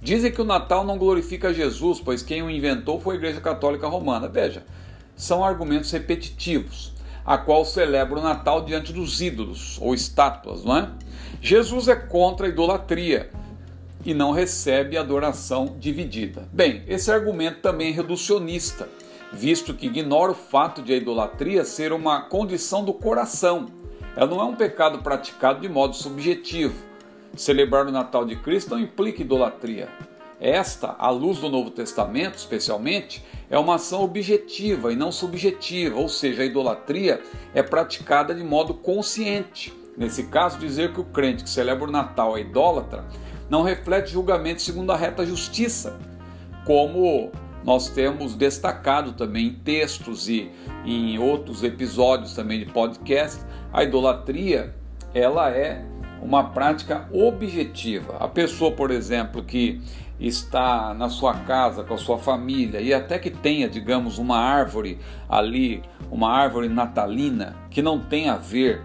dizem 0.00 0.32
que 0.32 0.40
o 0.40 0.44
Natal 0.44 0.84
não 0.84 0.96
glorifica 0.96 1.52
Jesus, 1.52 2.00
pois 2.00 2.22
quem 2.22 2.42
o 2.42 2.50
inventou 2.50 3.00
foi 3.00 3.16
a 3.16 3.18
Igreja 3.18 3.40
Católica 3.40 3.86
Romana. 3.86 4.28
Veja, 4.28 4.64
são 5.14 5.44
argumentos 5.44 5.90
repetitivos, 5.90 6.94
a 7.26 7.36
qual 7.36 7.64
celebra 7.64 8.18
o 8.18 8.22
Natal 8.22 8.64
diante 8.64 8.92
dos 8.92 9.20
ídolos 9.20 9.78
ou 9.82 9.94
estátuas, 9.94 10.64
não 10.64 10.76
é? 10.76 10.88
Jesus 11.42 11.88
é 11.88 11.94
contra 11.94 12.46
a 12.46 12.48
idolatria 12.48 13.30
e 14.08 14.14
não 14.14 14.30
recebe 14.32 14.96
adoração 14.96 15.76
dividida. 15.78 16.48
Bem, 16.50 16.82
esse 16.88 17.12
argumento 17.12 17.60
também 17.60 17.90
é 17.90 17.92
reducionista 17.92 18.88
visto 19.30 19.74
que 19.74 19.86
ignora 19.86 20.32
o 20.32 20.34
fato 20.34 20.80
de 20.80 20.94
a 20.94 20.96
idolatria 20.96 21.62
ser 21.62 21.92
uma 21.92 22.22
condição 22.22 22.82
do 22.82 22.94
coração. 22.94 23.66
Ela 24.16 24.26
não 24.26 24.40
é 24.40 24.44
um 24.44 24.54
pecado 24.54 25.02
praticado 25.02 25.60
de 25.60 25.68
modo 25.68 25.94
subjetivo. 25.94 26.86
celebrar 27.36 27.86
o 27.86 27.92
Natal 27.92 28.24
de 28.24 28.36
Cristo 28.36 28.70
não 28.70 28.80
implica 28.80 29.20
idolatria. 29.20 29.90
Esta, 30.40 30.96
à 30.98 31.10
luz 31.10 31.38
do 31.38 31.50
Novo 31.50 31.70
Testamento, 31.70 32.36
especialmente, 32.36 33.22
é 33.50 33.58
uma 33.58 33.74
ação 33.74 34.02
objetiva 34.02 34.90
e 34.90 34.96
não 34.96 35.12
subjetiva, 35.12 35.98
ou 35.98 36.08
seja, 36.08 36.42
a 36.42 36.46
idolatria 36.46 37.20
é 37.52 37.62
praticada 37.62 38.34
de 38.34 38.42
modo 38.42 38.72
consciente. 38.72 39.72
Nesse 39.96 40.24
caso, 40.28 40.58
dizer 40.58 40.94
que 40.94 41.00
o 41.00 41.04
crente 41.04 41.44
que 41.44 41.50
celebra 41.50 41.86
o 41.86 41.90
Natal 41.90 42.38
é 42.38 42.40
idólatra 42.40 43.04
não 43.48 43.62
reflete 43.62 44.12
julgamento 44.12 44.62
segundo 44.62 44.92
a 44.92 44.96
reta 44.96 45.24
justiça, 45.24 45.98
como 46.64 47.30
nós 47.64 47.88
temos 47.88 48.34
destacado 48.34 49.12
também 49.12 49.48
em 49.48 49.54
textos 49.54 50.28
e 50.28 50.50
em 50.84 51.18
outros 51.18 51.62
episódios 51.62 52.34
também 52.34 52.60
de 52.60 52.66
podcast, 52.66 53.44
a 53.72 53.82
idolatria 53.82 54.74
ela 55.14 55.50
é 55.50 55.84
uma 56.22 56.50
prática 56.50 57.08
objetiva. 57.12 58.16
A 58.18 58.28
pessoa, 58.28 58.72
por 58.72 58.90
exemplo, 58.90 59.42
que 59.42 59.80
está 60.18 60.92
na 60.94 61.08
sua 61.08 61.34
casa 61.34 61.84
com 61.84 61.94
a 61.94 61.98
sua 61.98 62.18
família 62.18 62.80
e 62.80 62.92
até 62.92 63.18
que 63.18 63.30
tenha, 63.30 63.68
digamos, 63.68 64.18
uma 64.18 64.38
árvore 64.38 64.98
ali, 65.28 65.82
uma 66.10 66.30
árvore 66.30 66.68
natalina 66.68 67.56
que 67.70 67.80
não 67.80 68.00
tem 68.00 68.28
a 68.28 68.36
ver, 68.36 68.82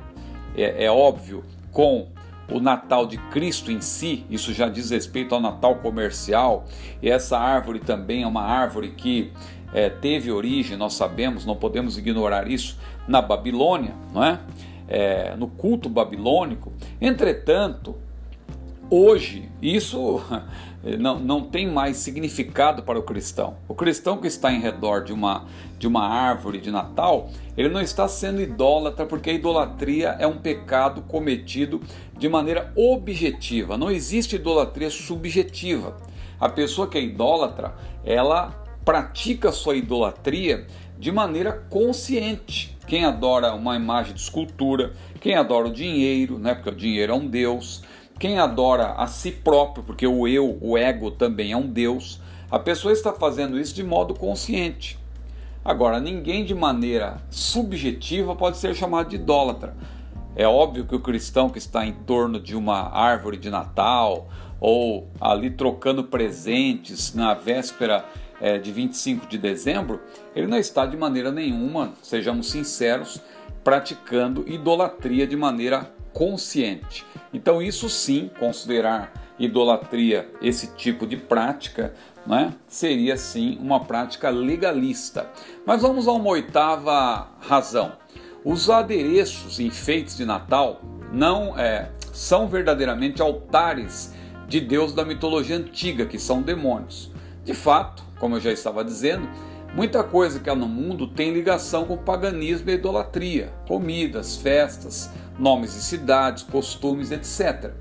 é, 0.55 0.86
é 0.86 0.91
óbvio, 0.91 1.43
com 1.72 2.08
o 2.52 2.60
Natal 2.60 3.06
de 3.06 3.18
Cristo 3.30 3.72
em 3.72 3.82
si, 3.82 4.26
isso 4.30 4.54
já 4.54 4.68
diz 4.70 4.90
respeito 4.90 5.34
ao 5.34 5.42
Natal 5.42 5.76
comercial, 5.76 6.66
e 7.02 7.10
essa 7.10 7.38
árvore 7.38 7.80
também 7.80 8.24
é 8.24 8.28
uma 8.28 8.44
árvore 8.44 8.90
que 8.90 9.32
é, 9.74 9.90
teve 9.90 10.32
origem, 10.32 10.78
nós 10.78 10.94
sabemos, 10.94 11.46
não 11.46 11.56
podemos 11.56 11.98
ignorar 11.98 12.48
isso, 12.48 12.78
na 13.08 13.22
Babilônia, 13.22 13.94
não 14.14 14.24
é? 14.24 14.40
é 14.88 15.36
no 15.36 15.48
culto 15.48 15.90
babilônico. 15.90 16.72
Entretanto, 17.02 17.96
hoje, 18.94 19.50
isso 19.62 20.22
não, 21.00 21.20
não 21.20 21.42
tem 21.42 21.68
mais 21.68 21.98
significado 21.98 22.84
para 22.84 23.00
o 23.00 23.04
cristão. 23.04 23.56
O 23.68 23.74
cristão 23.74 24.18
que 24.18 24.28
está 24.28 24.52
em 24.52 24.60
redor 24.60 25.04
de 25.04 25.14
uma, 25.14 25.46
de 25.80 25.88
uma 25.88 26.08
árvore 26.08 26.60
de 26.60 26.70
Natal, 26.70 27.30
ele 27.58 27.70
não 27.70 27.82
está 27.82 28.08
sendo 28.08 28.42
idólatra, 28.42 29.06
porque 29.06 29.30
a 29.30 29.34
idolatria 29.34 30.16
é 30.20 30.28
um 30.28 30.38
pecado 30.38 31.02
cometido 31.04 31.82
de 32.18 32.30
maneira 32.30 32.72
objetiva. 32.76 33.78
Não 33.78 33.90
existe 33.90 34.36
idolatria 34.36 34.90
subjetiva. 34.90 35.98
A 36.40 36.50
pessoa 36.50 36.88
que 36.88 36.98
é 36.98 37.02
idólatra, 37.02 37.74
ela 38.06 38.64
pratica 38.84 39.52
sua 39.52 39.76
idolatria 39.76 40.68
de 41.00 41.12
maneira 41.12 41.54
consciente. 41.70 42.78
Quem 42.86 43.06
adora 43.06 43.54
uma 43.54 43.76
imagem 43.76 44.14
de 44.14 44.20
escultura, 44.20 44.94
quem 45.22 45.36
adora 45.36 45.70
o 45.70 45.72
dinheiro, 45.72 46.38
né, 46.38 46.54
porque 46.54 46.70
o 46.70 46.76
dinheiro 46.76 47.14
é 47.14 47.16
um 47.16 47.26
deus, 47.26 47.82
quem 48.20 48.39
adora 48.39 48.93
a 48.93 49.08
si 49.08 49.32
próprio, 49.32 49.84
porque 49.84 50.08
o 50.08 50.27
eu, 50.27 50.58
o 50.62 50.77
ego 50.77 51.12
também 51.12 51.51
é 51.51 51.58
um 51.58 51.67
Deus, 51.67 52.22
a 52.50 52.60
pessoa 52.60 52.93
está 52.93 53.12
fazendo 53.13 53.60
isso 53.60 53.74
de 53.74 53.84
modo 53.84 54.13
consciente. 54.13 55.00
Agora, 55.65 56.00
ninguém 56.00 56.43
de 56.43 56.53
maneira 56.53 57.17
subjetiva 57.29 58.36
pode 58.36 58.58
ser 58.58 58.75
chamado 58.75 59.10
de 59.10 59.15
idólatra. 59.15 59.75
É 60.36 60.48
óbvio 60.48 60.86
que 60.86 60.96
o 60.96 61.00
cristão 61.00 61.50
que 61.50 61.58
está 61.58 61.86
em 61.86 61.93
torno 61.93 62.39
de 62.39 62.55
uma 62.55 62.91
árvore 62.96 63.38
de 63.38 63.50
Natal 63.50 64.27
ou 64.60 65.08
ali 65.22 65.51
trocando 65.51 66.03
presentes 66.03 67.13
na 67.13 67.34
véspera 67.34 68.05
é, 68.41 68.58
de 68.58 68.72
25 68.72 69.27
de 69.27 69.38
dezembro, 69.38 70.01
ele 70.36 70.48
não 70.48 70.58
está 70.58 70.86
de 70.86 70.98
maneira 70.98 71.32
nenhuma, 71.32 71.93
sejamos 72.01 72.51
sinceros, 72.51 73.22
praticando 73.63 74.43
idolatria 74.48 75.25
de 75.25 75.38
maneira 75.38 75.89
consciente. 76.13 77.05
Então, 77.34 77.62
isso 77.62 77.89
sim, 77.89 78.30
considerar 78.39 79.12
idolatria 79.39 80.30
esse 80.41 80.76
tipo 80.76 81.08
de 81.08 81.17
prática, 81.17 81.93
né, 82.26 82.54
seria 82.67 83.17
sim 83.17 83.58
uma 83.60 83.84
prática 83.84 84.30
legalista. 84.30 85.30
Mas 85.65 85.82
vamos 85.82 86.08
a 86.08 86.12
uma 86.12 86.30
oitava 86.30 87.28
razão. 87.41 87.93
Os 88.45 88.69
adereços 88.69 89.60
enfeites 89.60 90.15
de 90.15 90.26
Natal 90.26 90.82
não 91.12 91.58
é, 91.58 91.91
são 92.12 92.47
verdadeiramente 92.47 93.21
altares 93.21 94.13
de 94.47 94.60
Deus 94.60 94.93
da 94.93 95.06
mitologia 95.06 95.56
antiga, 95.56 96.06
que 96.06 96.19
são 96.19 96.41
demônios. 96.41 97.12
De 97.43 97.54
fato, 97.54 98.04
como 98.19 98.36
eu 98.36 98.41
já 98.41 98.52
estava 98.52 98.84
dizendo, 98.84 99.28
muita 99.73 100.04
coisa 100.04 100.39
que 100.39 100.49
há 100.49 100.56
no 100.56 100.67
mundo 100.67 101.08
tem 101.08 101.34
ligação 101.34 101.86
com 101.86 101.95
o 101.95 101.97
paganismo 101.97 102.69
e 102.69 102.73
idolatria, 102.73 103.54
comidas, 103.67 104.38
festas, 104.38 105.10
nomes 105.38 105.74
de 105.74 105.82
cidades, 105.82 106.43
costumes, 106.43 107.12
etc. 107.12 107.72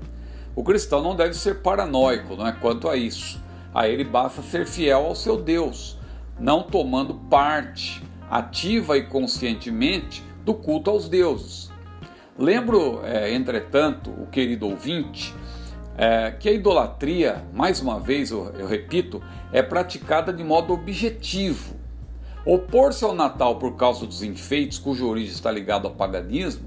O 0.55 0.63
cristão 0.63 1.01
não 1.01 1.15
deve 1.15 1.33
ser 1.33 1.61
paranoico 1.61 2.35
não 2.35 2.47
é, 2.47 2.51
quanto 2.51 2.87
a 2.87 2.95
isso. 2.95 3.41
A 3.73 3.87
ele 3.87 4.03
basta 4.03 4.41
ser 4.41 4.67
fiel 4.67 5.05
ao 5.05 5.15
seu 5.15 5.41
Deus, 5.41 5.97
não 6.39 6.61
tomando 6.63 7.15
parte 7.15 8.03
ativa 8.29 8.97
e 8.97 9.03
conscientemente 9.03 10.23
do 10.43 10.53
culto 10.53 10.89
aos 10.89 11.09
deuses. 11.09 11.71
Lembro, 12.37 13.01
é, 13.03 13.33
entretanto, 13.33 14.09
o 14.09 14.27
querido 14.27 14.67
ouvinte, 14.67 15.33
é, 15.97 16.31
que 16.31 16.49
a 16.49 16.51
idolatria, 16.51 17.43
mais 17.53 17.79
uma 17.79 17.99
vez 17.99 18.31
eu, 18.31 18.51
eu 18.57 18.67
repito, 18.67 19.21
é 19.51 19.61
praticada 19.61 20.33
de 20.33 20.43
modo 20.43 20.73
objetivo. 20.73 21.75
Opor-se 22.45 23.05
ao 23.05 23.13
Natal 23.13 23.57
por 23.57 23.75
causa 23.75 24.05
dos 24.05 24.23
enfeites, 24.23 24.79
cuja 24.79 25.05
origem 25.05 25.31
está 25.31 25.51
ligada 25.51 25.87
ao 25.87 25.93
paganismo, 25.93 26.65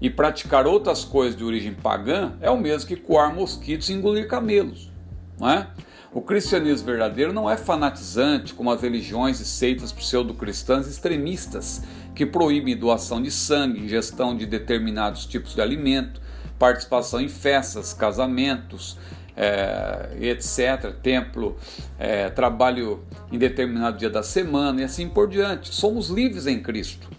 e 0.00 0.10
praticar 0.10 0.66
outras 0.66 1.04
coisas 1.04 1.36
de 1.36 1.44
origem 1.44 1.72
pagã 1.72 2.34
é 2.40 2.50
o 2.50 2.58
mesmo 2.58 2.88
que 2.88 2.96
coar 2.96 3.34
mosquitos 3.34 3.88
e 3.88 3.94
engolir 3.94 4.28
camelos. 4.28 4.90
Não 5.38 5.50
é? 5.50 5.66
O 6.12 6.20
cristianismo 6.22 6.86
verdadeiro 6.86 7.32
não 7.32 7.50
é 7.50 7.56
fanatizante 7.56 8.54
como 8.54 8.70
as 8.70 8.80
religiões 8.80 9.38
e 9.40 9.44
seitas 9.44 9.92
pseudo-cristãs 9.92 10.86
extremistas 10.86 11.82
que 12.14 12.24
proíbem 12.24 12.76
doação 12.76 13.20
de 13.20 13.30
sangue, 13.30 13.80
ingestão 13.80 14.34
de 14.34 14.46
determinados 14.46 15.26
tipos 15.26 15.54
de 15.54 15.60
alimento, 15.60 16.20
participação 16.58 17.20
em 17.20 17.28
festas, 17.28 17.92
casamentos, 17.92 18.96
é, 19.36 20.16
etc., 20.18 20.94
templo, 21.02 21.56
é, 21.98 22.30
trabalho 22.30 23.04
em 23.30 23.36
determinado 23.36 23.98
dia 23.98 24.08
da 24.08 24.22
semana 24.22 24.80
e 24.80 24.84
assim 24.84 25.10
por 25.10 25.28
diante. 25.28 25.74
Somos 25.74 26.08
livres 26.08 26.46
em 26.46 26.62
Cristo 26.62 27.10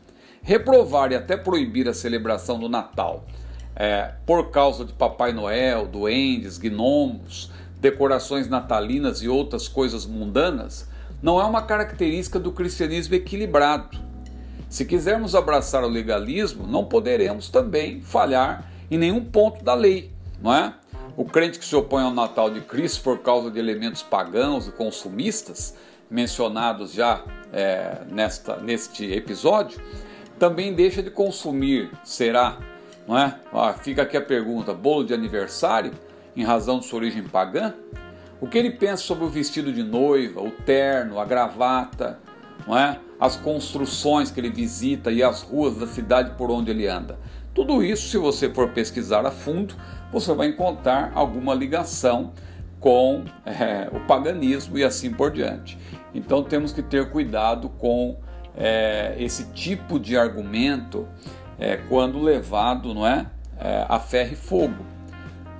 reprovar 0.48 1.12
e 1.12 1.16
até 1.16 1.36
proibir 1.36 1.90
a 1.90 1.94
celebração 1.94 2.58
do 2.58 2.70
Natal 2.70 3.26
é, 3.76 4.14
por 4.26 4.50
causa 4.50 4.86
de 4.86 4.94
Papai 4.94 5.34
Noel, 5.34 5.86
duendes, 5.86 6.58
gnomos, 6.58 7.52
decorações 7.82 8.48
natalinas 8.48 9.22
e 9.22 9.28
outras 9.28 9.68
coisas 9.68 10.06
mundanas, 10.06 10.88
não 11.22 11.42
é 11.42 11.44
uma 11.44 11.62
característica 11.64 12.40
do 12.40 12.54
cristianismo 12.54 13.14
equilibrado. 13.16 14.00
Se 14.70 14.86
quisermos 14.86 15.36
abraçar 15.36 15.84
o 15.84 15.90
legalismo, 15.90 16.66
não 16.66 16.86
poderemos 16.86 17.50
também 17.50 18.00
falhar 18.00 18.72
em 18.90 18.98
nenhum 18.98 19.26
ponto 19.26 19.62
da 19.66 19.74
lei, 19.74 20.14
não 20.42 20.54
é? 20.54 20.74
O 21.18 21.26
crente 21.26 21.60
que 21.60 21.66
se 21.66 21.76
opõe 21.76 22.04
ao 22.04 22.14
Natal 22.14 22.50
de 22.50 22.62
Cristo 22.62 23.04
por 23.04 23.20
causa 23.20 23.52
de 23.52 23.60
elementos 23.60 24.02
pagãos 24.02 24.66
e 24.66 24.72
consumistas, 24.72 25.76
mencionados 26.10 26.94
já 26.94 27.22
é, 27.52 27.98
nesta, 28.10 28.56
neste 28.56 29.12
episódio, 29.12 29.82
também 30.38 30.74
deixa 30.74 31.02
de 31.02 31.10
consumir, 31.10 31.92
será? 32.04 32.58
Não 33.08 33.18
é? 33.18 33.40
Ah, 33.54 33.74
fica 33.74 34.02
aqui 34.02 34.18
a 34.18 34.22
pergunta: 34.22 34.74
bolo 34.74 35.04
de 35.04 35.14
aniversário, 35.14 35.92
em 36.36 36.44
razão 36.44 36.80
de 36.80 36.86
sua 36.86 37.00
origem 37.00 37.24
pagã? 37.24 37.74
O 38.40 38.48
que 38.48 38.58
ele 38.58 38.72
pensa 38.72 39.04
sobre 39.04 39.26
o 39.26 39.30
vestido 39.30 39.74
de 39.74 39.82
noiva, 39.82 40.42
o 40.42 40.52
terno, 40.52 41.20
a 41.20 41.26
gravata, 41.26 42.20
não 42.68 42.78
é? 42.78 43.00
as 43.20 43.36
construções 43.36 44.30
que 44.30 44.40
ele 44.40 44.52
visita 44.52 45.12
e 45.12 45.24
as 45.24 45.42
ruas 45.42 45.76
da 45.76 45.88
cidade 45.88 46.36
por 46.38 46.52
onde 46.52 46.70
ele 46.70 46.88
anda? 46.88 47.18
Tudo 47.54 47.84
isso, 47.84 48.10
se 48.10 48.18
você 48.18 48.50
for 48.54 48.70
pesquisar 48.70 49.26
a 49.26 49.32
fundo, 49.32 49.74
você 50.12 50.32
vai 50.36 50.50
encontrar 50.50 51.12
alguma 51.16 51.56
ligação 51.56 52.32
com 52.80 53.24
é, 53.44 53.90
o 53.92 54.02
paganismo 54.02 54.78
e 54.78 54.84
assim 54.84 55.12
por 55.12 55.32
diante. 55.32 55.80
Então 56.14 56.44
temos 56.44 56.72
que 56.72 56.84
ter 56.84 57.10
cuidado 57.10 57.70
com 57.70 58.20
é, 58.58 59.16
esse 59.20 59.46
tipo 59.52 60.00
de 60.00 60.18
argumento 60.18 61.08
é, 61.60 61.78
quando 61.78 62.20
levado 62.20 62.94
não 62.94 63.06
é, 63.06 63.30
é, 63.60 63.86
a 63.88 64.00
ferro 64.00 64.34
e 64.34 64.36
fogo, 64.36 64.86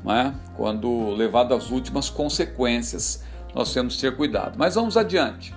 não 0.04 0.14
é? 0.14 0.34
quando 0.56 1.12
levado 1.12 1.54
às 1.54 1.70
últimas 1.70 2.10
consequências, 2.10 3.24
nós 3.54 3.74
temos 3.74 3.96
que 3.96 4.02
ter 4.02 4.16
cuidado. 4.16 4.58
Mas 4.58 4.76
vamos 4.76 4.98
adiante. 4.98 5.54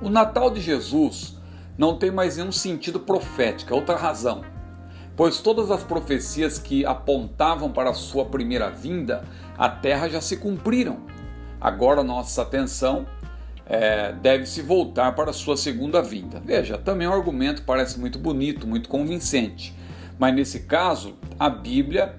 O 0.00 0.08
Natal 0.08 0.50
de 0.50 0.60
Jesus 0.60 1.36
não 1.76 1.96
tem 1.96 2.10
mais 2.10 2.36
nenhum 2.36 2.52
sentido 2.52 3.00
profético, 3.00 3.72
é 3.72 3.76
outra 3.76 3.96
razão. 3.96 4.42
Pois 5.16 5.40
todas 5.40 5.70
as 5.70 5.82
profecias 5.82 6.58
que 6.58 6.84
apontavam 6.84 7.70
para 7.70 7.90
a 7.90 7.94
sua 7.94 8.24
primeira 8.24 8.70
vinda, 8.70 9.24
a 9.56 9.68
terra 9.68 10.08
já 10.08 10.20
se 10.20 10.36
cumpriram. 10.36 11.02
Agora 11.60 12.02
nossa 12.02 12.42
atenção 12.42 13.06
é, 13.66 14.12
deve 14.12 14.46
se 14.46 14.62
voltar 14.62 15.14
para 15.14 15.30
a 15.30 15.32
sua 15.32 15.56
segunda 15.56 16.02
vinda. 16.02 16.40
Veja, 16.44 16.76
também 16.76 17.06
o 17.06 17.12
argumento 17.12 17.62
parece 17.62 17.98
muito 17.98 18.18
bonito, 18.18 18.66
muito 18.66 18.88
convincente, 18.88 19.74
mas 20.18 20.34
nesse 20.34 20.60
caso 20.60 21.14
a 21.38 21.48
Bíblia 21.48 22.14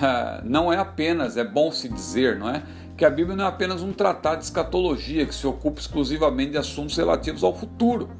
não 0.44 0.72
é 0.72 0.76
apenas, 0.76 1.36
é 1.36 1.44
bom 1.44 1.70
se 1.70 1.88
dizer, 1.88 2.38
não 2.38 2.48
é? 2.48 2.62
Que 2.96 3.04
a 3.04 3.10
Bíblia 3.10 3.36
não 3.36 3.44
é 3.44 3.48
apenas 3.48 3.82
um 3.82 3.92
tratado 3.92 4.38
de 4.38 4.44
escatologia 4.44 5.24
que 5.24 5.34
se 5.34 5.46
ocupa 5.46 5.80
exclusivamente 5.80 6.52
de 6.52 6.58
assuntos 6.58 6.96
relativos 6.96 7.44
ao 7.44 7.56
futuro. 7.56 8.10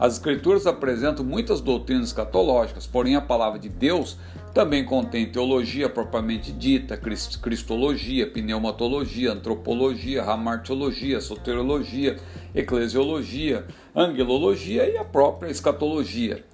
As 0.00 0.14
Escrituras 0.14 0.66
apresentam 0.66 1.22
muitas 1.22 1.60
doutrinas 1.60 2.06
escatológicas, 2.06 2.86
porém 2.86 3.16
a 3.16 3.20
palavra 3.20 3.58
de 3.58 3.68
Deus 3.68 4.16
também 4.54 4.82
contém 4.82 5.30
teologia 5.30 5.90
propriamente 5.90 6.52
dita, 6.52 6.96
cristologia, 6.96 8.26
pneumatologia, 8.26 9.32
antropologia, 9.32 10.22
ramartiologia, 10.22 11.20
soteriologia, 11.20 12.16
eclesiologia, 12.54 13.66
angelologia 13.94 14.88
e 14.88 14.96
a 14.96 15.04
própria 15.04 15.50
escatologia. 15.50 16.46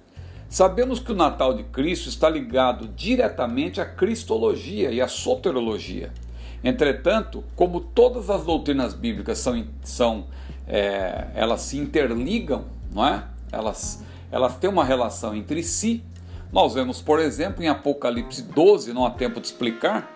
Sabemos 0.49 0.99
que 0.99 1.13
o 1.13 1.15
Natal 1.15 1.53
de 1.53 1.63
Cristo 1.63 2.09
está 2.09 2.29
ligado 2.29 2.89
diretamente 2.97 3.79
à 3.79 3.85
cristologia 3.85 4.91
e 4.91 4.99
à 4.99 5.07
soterologia. 5.07 6.11
Entretanto, 6.61 7.45
como 7.55 7.79
todas 7.79 8.29
as 8.29 8.43
doutrinas 8.43 8.93
bíblicas 8.93 9.37
são, 9.37 9.65
são 9.83 10.25
é, 10.67 11.27
elas 11.33 11.61
se 11.61 11.77
interligam, 11.77 12.65
não 12.93 13.07
é? 13.07 13.36
Elas, 13.51 14.03
elas 14.31 14.55
têm 14.57 14.69
uma 14.69 14.83
relação 14.83 15.35
entre 15.35 15.63
si. 15.63 16.03
Nós 16.51 16.73
vemos, 16.73 17.01
por 17.01 17.19
exemplo, 17.19 17.63
em 17.63 17.67
Apocalipse 17.67 18.41
12, 18.41 18.93
não 18.93 19.05
há 19.05 19.11
tempo 19.11 19.39
de 19.39 19.47
explicar, 19.47 20.13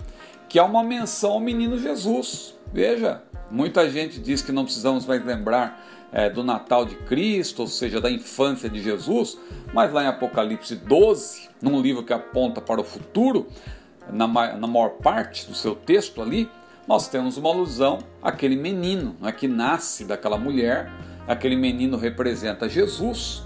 que 0.47 0.59
há 0.59 0.63
uma 0.63 0.83
menção 0.83 1.31
ao 1.31 1.39
menino 1.39 1.77
Jesus. 1.77 2.55
Veja, 2.73 3.21
muita 3.49 3.89
gente 3.89 4.19
diz 4.19 4.41
que 4.41 4.51
não 4.51 4.63
precisamos 4.63 5.05
mais 5.05 5.25
lembrar 5.25 5.81
é, 6.11 6.29
do 6.29 6.43
Natal 6.43 6.85
de 6.85 6.95
Cristo, 6.95 7.61
ou 7.61 7.67
seja, 7.67 8.01
da 8.01 8.11
infância 8.11 8.69
de 8.69 8.81
Jesus, 8.81 9.37
mas 9.73 9.91
lá 9.91 10.03
em 10.03 10.07
Apocalipse 10.07 10.75
12, 10.75 11.49
num 11.61 11.81
livro 11.81 12.03
que 12.03 12.13
aponta 12.13 12.61
para 12.61 12.81
o 12.81 12.83
futuro, 12.83 13.47
na, 14.11 14.27
na 14.27 14.67
maior 14.67 14.89
parte 15.01 15.47
do 15.47 15.55
seu 15.55 15.75
texto 15.75 16.21
ali, 16.21 16.49
nós 16.87 17.07
temos 17.07 17.37
uma 17.37 17.49
alusão 17.49 17.99
àquele 18.21 18.55
menino 18.55 19.15
né, 19.21 19.31
que 19.31 19.47
nasce 19.47 20.03
daquela 20.03 20.37
mulher. 20.37 20.91
Aquele 21.27 21.55
menino 21.55 21.97
representa 21.97 22.67
Jesus. 22.67 23.43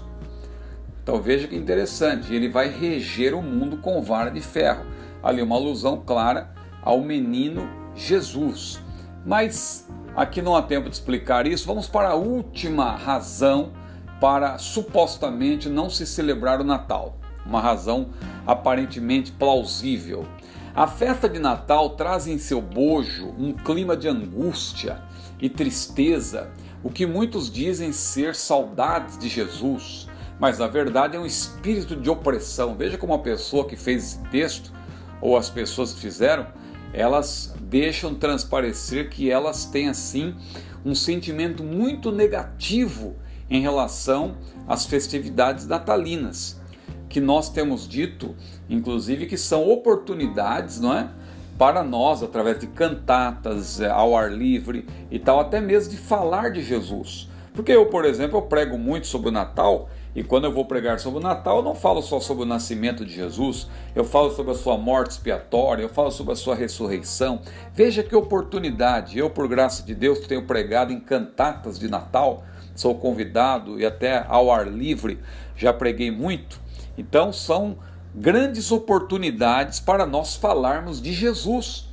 Então 1.02 1.20
veja 1.20 1.46
que 1.46 1.54
interessante, 1.54 2.34
ele 2.34 2.48
vai 2.48 2.68
reger 2.68 3.34
o 3.34 3.42
mundo 3.42 3.76
com 3.76 4.02
vara 4.02 4.30
de 4.30 4.40
ferro. 4.40 4.84
Ali 5.22 5.40
uma 5.40 5.56
alusão 5.56 6.02
clara 6.04 6.52
ao 6.82 7.00
menino 7.00 7.68
Jesus. 7.94 8.80
Mas 9.24 9.88
aqui 10.14 10.40
não 10.40 10.56
há 10.56 10.62
tempo 10.62 10.88
de 10.88 10.94
explicar 10.94 11.46
isso, 11.46 11.66
vamos 11.66 11.88
para 11.88 12.10
a 12.10 12.14
última 12.14 12.96
razão 12.96 13.72
para 14.20 14.58
supostamente 14.58 15.68
não 15.68 15.90
se 15.90 16.06
celebrar 16.06 16.60
o 16.60 16.64
Natal. 16.64 17.18
Uma 17.44 17.60
razão 17.60 18.08
aparentemente 18.46 19.30
plausível. 19.32 20.26
A 20.74 20.86
festa 20.86 21.28
de 21.28 21.38
Natal 21.38 21.90
traz 21.90 22.26
em 22.26 22.38
seu 22.38 22.60
bojo 22.60 23.34
um 23.38 23.52
clima 23.52 23.96
de 23.96 24.08
angústia 24.08 25.00
e 25.40 25.48
tristeza, 25.48 26.50
o 26.86 26.88
que 26.88 27.04
muitos 27.04 27.50
dizem 27.50 27.90
ser 27.90 28.36
saudades 28.36 29.18
de 29.18 29.28
Jesus, 29.28 30.06
mas 30.38 30.60
na 30.60 30.68
verdade 30.68 31.16
é 31.16 31.20
um 31.20 31.26
espírito 31.26 31.96
de 31.96 32.08
opressão. 32.08 32.76
Veja 32.76 32.96
como 32.96 33.12
a 33.12 33.18
pessoa 33.18 33.66
que 33.66 33.74
fez 33.74 34.04
esse 34.04 34.22
texto, 34.30 34.72
ou 35.20 35.36
as 35.36 35.50
pessoas 35.50 35.92
que 35.92 35.98
fizeram, 35.98 36.46
elas 36.92 37.52
deixam 37.60 38.14
transparecer 38.14 39.10
que 39.10 39.28
elas 39.28 39.64
têm 39.64 39.88
assim 39.88 40.36
um 40.84 40.94
sentimento 40.94 41.64
muito 41.64 42.12
negativo 42.12 43.16
em 43.50 43.60
relação 43.60 44.36
às 44.68 44.86
festividades 44.86 45.66
natalinas 45.66 46.60
que 47.08 47.20
nós 47.20 47.50
temos 47.50 47.88
dito, 47.88 48.36
inclusive, 48.70 49.26
que 49.26 49.36
são 49.36 49.68
oportunidades, 49.68 50.78
não 50.78 50.96
é? 50.96 51.10
Para 51.58 51.82
nós, 51.82 52.22
através 52.22 52.58
de 52.58 52.66
cantatas 52.66 53.80
é, 53.80 53.88
ao 53.88 54.16
ar 54.16 54.30
livre 54.30 54.86
e 55.10 55.18
tal, 55.18 55.40
até 55.40 55.60
mesmo 55.60 55.90
de 55.90 55.96
falar 55.96 56.50
de 56.50 56.62
Jesus. 56.62 57.28
Porque 57.54 57.72
eu, 57.72 57.86
por 57.86 58.04
exemplo, 58.04 58.38
eu 58.38 58.42
prego 58.42 58.76
muito 58.76 59.06
sobre 59.06 59.28
o 59.28 59.32
Natal 59.32 59.88
e 60.16 60.22
quando 60.22 60.44
eu 60.44 60.52
vou 60.52 60.64
pregar 60.64 60.98
sobre 60.98 61.18
o 61.18 61.22
Natal, 61.22 61.58
eu 61.58 61.62
não 61.62 61.74
falo 61.74 62.00
só 62.00 62.18
sobre 62.20 62.44
o 62.44 62.46
nascimento 62.46 63.04
de 63.04 63.12
Jesus, 63.12 63.68
eu 63.94 64.02
falo 64.02 64.30
sobre 64.30 64.52
a 64.52 64.54
sua 64.54 64.78
morte 64.78 65.10
expiatória, 65.10 65.82
eu 65.82 65.90
falo 65.90 66.10
sobre 66.10 66.32
a 66.32 66.36
sua 66.36 66.54
ressurreição. 66.54 67.40
Veja 67.74 68.02
que 68.02 68.16
oportunidade! 68.16 69.18
Eu, 69.18 69.28
por 69.28 69.46
graça 69.46 69.82
de 69.82 69.94
Deus, 69.94 70.20
tenho 70.20 70.46
pregado 70.46 70.90
em 70.90 70.98
cantatas 70.98 71.78
de 71.78 71.86
Natal, 71.86 72.44
sou 72.74 72.94
convidado 72.94 73.78
e 73.78 73.84
até 73.84 74.24
ao 74.26 74.50
ar 74.50 74.66
livre 74.66 75.18
já 75.54 75.72
preguei 75.72 76.10
muito. 76.10 76.58
Então 76.96 77.32
são 77.32 77.76
grandes 78.16 78.72
oportunidades 78.72 79.78
para 79.78 80.06
nós 80.06 80.34
falarmos 80.34 81.00
de 81.00 81.12
Jesus. 81.12 81.86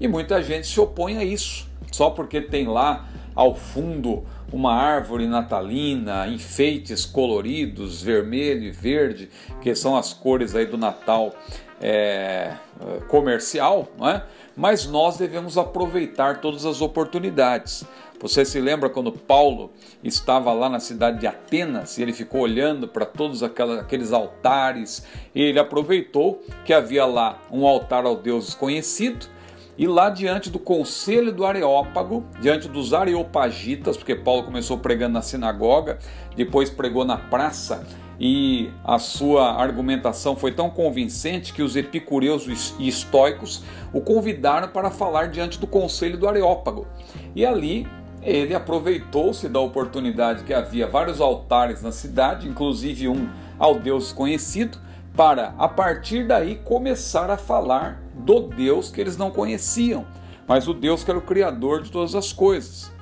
E 0.00 0.08
muita 0.08 0.42
gente 0.42 0.66
se 0.66 0.80
opõe 0.80 1.16
a 1.18 1.24
isso, 1.24 1.68
só 1.92 2.10
porque 2.10 2.40
tem 2.40 2.66
lá 2.66 3.06
ao 3.34 3.54
fundo 3.54 4.24
uma 4.52 4.74
árvore 4.74 5.26
natalina, 5.26 6.26
enfeites 6.28 7.04
coloridos, 7.04 8.02
vermelho 8.02 8.64
e 8.64 8.70
verde, 8.70 9.28
que 9.60 9.74
são 9.74 9.96
as 9.96 10.12
cores 10.12 10.54
aí 10.54 10.66
do 10.66 10.78
Natal 10.78 11.34
é, 11.80 12.54
comercial, 13.08 13.88
não 13.98 14.08
é? 14.08 14.24
mas 14.56 14.86
nós 14.86 15.18
devemos 15.18 15.58
aproveitar 15.58 16.40
todas 16.40 16.64
as 16.64 16.80
oportunidades. 16.80 17.84
Você 18.20 18.44
se 18.44 18.60
lembra 18.60 18.88
quando 18.88 19.12
Paulo 19.12 19.72
estava 20.02 20.52
lá 20.52 20.68
na 20.68 20.80
cidade 20.80 21.20
de 21.20 21.26
Atenas 21.26 21.98
e 21.98 22.02
ele 22.02 22.12
ficou 22.12 22.40
olhando 22.40 22.88
para 22.88 23.04
todos 23.04 23.42
aqueles 23.42 24.12
altares 24.12 25.06
e 25.34 25.42
ele 25.42 25.58
aproveitou 25.58 26.42
que 26.64 26.72
havia 26.72 27.04
lá 27.04 27.40
um 27.50 27.66
altar 27.66 28.06
ao 28.06 28.16
Deus 28.16 28.46
desconhecido 28.46 29.26
e 29.78 29.86
lá 29.86 30.08
diante 30.08 30.48
do 30.48 30.58
conselho 30.58 31.30
do 31.30 31.44
Areópago, 31.44 32.24
diante 32.40 32.66
dos 32.66 32.94
areopagitas, 32.94 33.96
porque 33.96 34.14
Paulo 34.14 34.44
começou 34.44 34.78
pregando 34.78 35.12
na 35.12 35.22
sinagoga, 35.22 35.98
depois 36.34 36.70
pregou 36.70 37.04
na 37.04 37.18
praça 37.18 37.86
e 38.18 38.70
a 38.82 38.98
sua 38.98 39.52
argumentação 39.60 40.34
foi 40.34 40.52
tão 40.52 40.70
convincente 40.70 41.52
que 41.52 41.62
os 41.62 41.76
epicureus 41.76 42.46
e 42.78 42.88
estoicos 42.88 43.62
o 43.92 44.00
convidaram 44.00 44.68
para 44.68 44.90
falar 44.90 45.28
diante 45.28 45.58
do 45.58 45.66
conselho 45.66 46.16
do 46.16 46.26
Areópago. 46.26 46.86
E 47.34 47.44
ali 47.44 47.86
ele 48.26 48.54
aproveitou-se 48.54 49.48
da 49.48 49.60
oportunidade 49.60 50.42
que 50.42 50.52
havia 50.52 50.88
vários 50.88 51.20
altares 51.20 51.80
na 51.80 51.92
cidade, 51.92 52.48
inclusive 52.48 53.06
um 53.06 53.28
ao 53.56 53.78
Deus 53.78 54.12
conhecido, 54.12 54.78
para 55.14 55.54
a 55.56 55.68
partir 55.68 56.26
daí 56.26 56.56
começar 56.56 57.30
a 57.30 57.36
falar 57.36 58.02
do 58.14 58.40
Deus 58.40 58.90
que 58.90 59.00
eles 59.00 59.16
não 59.16 59.30
conheciam, 59.30 60.04
mas 60.46 60.66
o 60.66 60.74
Deus 60.74 61.04
que 61.04 61.10
era 61.10 61.18
o 61.18 61.22
Criador 61.22 61.82
de 61.82 61.90
todas 61.90 62.16
as 62.16 62.32
coisas. 62.32 62.92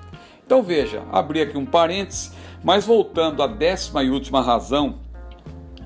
Então 0.45 0.63
veja, 0.63 1.03
abri 1.11 1.41
aqui 1.41 1.57
um 1.57 1.65
parêntese, 1.65 2.31
mas 2.63 2.85
voltando 2.85 3.43
à 3.43 3.47
décima 3.47 4.05
e 4.05 4.11
última 4.11 4.43
razão, 4.43 4.97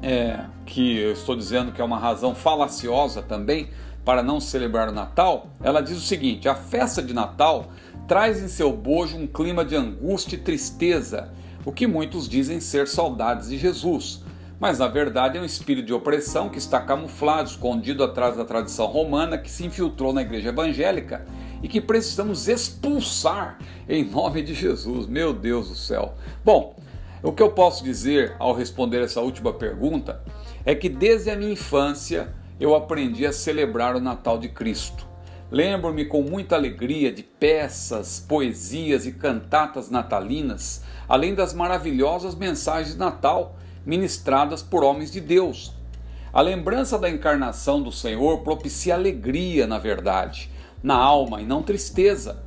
é, 0.03 0.41
que 0.67 0.99
eu 0.99 1.13
estou 1.13 1.37
dizendo 1.37 1.71
que 1.71 1.81
é 1.81 1.85
uma 1.85 1.99
razão 1.99 2.35
falaciosa 2.35 3.23
também 3.23 3.71
para 4.05 4.23
não 4.23 4.41
celebrar 4.41 4.89
o 4.89 4.93
Natal, 4.93 5.49
ela 5.63 5.81
diz 5.81 5.97
o 5.97 6.01
seguinte: 6.01 6.49
a 6.49 6.55
festa 6.55 7.03
de 7.03 7.13
Natal 7.13 7.67
traz 8.09 8.43
em 8.43 8.49
seu 8.49 8.73
bojo 8.73 9.19
um 9.19 9.27
clima 9.27 9.63
de 9.63 9.77
angústia 9.77 10.37
e 10.37 10.41
tristeza, 10.41 11.31
o 11.63 11.71
que 11.71 11.87
muitos 11.87 12.27
dizem 12.27 12.59
ser 12.59 12.89
saudades 12.89 13.51
de 13.51 13.59
Jesus. 13.59 14.25
Mas 14.59 14.79
na 14.79 14.89
verdade 14.89 15.37
é 15.37 15.41
um 15.43 15.45
espírito 15.45 15.87
de 15.87 15.93
opressão 15.93 16.49
que 16.49 16.57
está 16.57 16.81
camuflado, 16.81 17.51
escondido 17.51 18.03
atrás 18.03 18.35
da 18.35 18.47
tradição 18.47 18.87
romana 18.87 19.37
que 19.37 19.51
se 19.51 19.67
infiltrou 19.67 20.15
na 20.15 20.23
igreja 20.23 20.49
evangélica 20.49 21.27
e 21.63 21.69
que 21.69 21.83
precisamos 21.83 22.49
expulsar 22.49 23.59
em 23.87 24.03
nome 24.05 24.43
de 24.43 24.55
Jesus. 24.55 25.07
Meu 25.07 25.35
Deus 25.35 25.69
do 25.69 25.75
céu. 25.75 26.15
Bom, 26.43 26.77
o 27.23 27.31
que 27.31 27.43
eu 27.43 27.51
posso 27.51 27.85
dizer 27.85 28.35
ao 28.39 28.55
responder 28.55 29.03
essa 29.03 29.21
última 29.21 29.53
pergunta 29.53 30.23
é 30.65 30.75
que 30.75 30.89
desde 30.89 31.31
a 31.31 31.37
minha 31.37 31.53
infância 31.53 32.33
eu 32.59 32.75
aprendi 32.75 33.27
a 33.27 33.33
celebrar 33.33 33.95
o 33.95 34.01
Natal 34.01 34.39
de 34.39 34.49
Cristo. 34.49 35.08
Lembro-me 35.51 36.05
com 36.05 36.21
muita 36.21 36.57
alegria 36.57 37.11
de 37.11 37.23
peças, 37.23 38.21
poesias 38.21 39.07
e 39.07 39.13
cantatas 39.13 39.89
natalinas, 39.89 40.83
além 41.09 41.35
das 41.35 41.55
maravilhosas 41.55 42.35
mensagens 42.35 42.93
de 42.93 42.99
Natal 42.99 43.57
ministradas 43.87 44.63
por 44.63 44.85
homens 44.85 45.11
de 45.11 45.23
Deus. 45.23 45.73
A 46.31 46.43
lembrança 46.43 46.99
da 46.99 47.09
encarnação 47.09 47.83
do 47.83 47.91
Senhor 47.91 48.43
propicia 48.43 48.95
alegria, 48.95 49.67
na 49.67 49.79
verdade, 49.79 50.51
na 50.83 50.95
alma 50.95 51.41
e 51.41 51.47
não 51.47 51.63
tristeza. 51.63 52.43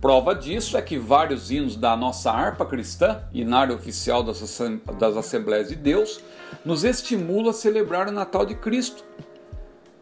Prova 0.00 0.34
disso 0.34 0.78
é 0.78 0.82
que 0.82 0.98
vários 0.98 1.50
hinos 1.50 1.76
da 1.76 1.94
nossa 1.94 2.30
harpa 2.30 2.64
cristã, 2.64 3.20
inário 3.34 3.74
oficial 3.74 4.22
das 4.22 5.16
Assembleias 5.16 5.68
de 5.68 5.76
Deus, 5.76 6.22
nos 6.64 6.84
estimula 6.84 7.50
a 7.50 7.52
celebrar 7.52 8.08
o 8.08 8.12
Natal 8.12 8.46
de 8.46 8.54
Cristo 8.54 9.04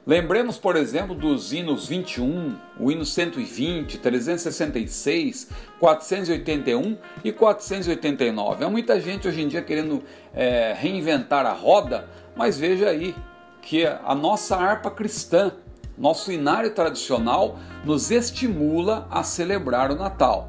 Lembremos, 0.09 0.57
por 0.57 0.75
exemplo, 0.75 1.15
dos 1.15 1.53
hinos 1.53 1.87
21, 1.87 2.57
o 2.81 2.91
hino 2.91 3.05
120, 3.05 3.99
366, 3.99 5.51
481 5.79 6.97
e 7.23 7.31
489. 7.31 8.65
Há 8.65 8.71
muita 8.71 8.99
gente 8.99 9.29
hoje 9.29 9.43
em 9.43 9.49
dia 9.49 9.61
querendo 9.61 10.03
é, 10.33 10.75
reinventar 10.75 11.45
a 11.45 11.53
roda, 11.53 12.09
mas 12.35 12.59
veja 12.59 12.89
aí 12.89 13.15
que 13.61 13.85
a 13.85 14.15
nossa 14.15 14.57
harpa 14.57 14.91
cristã, 14.91 15.53
Nosso 15.99 16.33
inário 16.33 16.71
tradicional 16.71 17.59
nos 17.85 18.11
estimula 18.11 19.07
a 19.11 19.23
celebrar 19.23 19.91
o 19.91 19.97
Natal. 19.97 20.49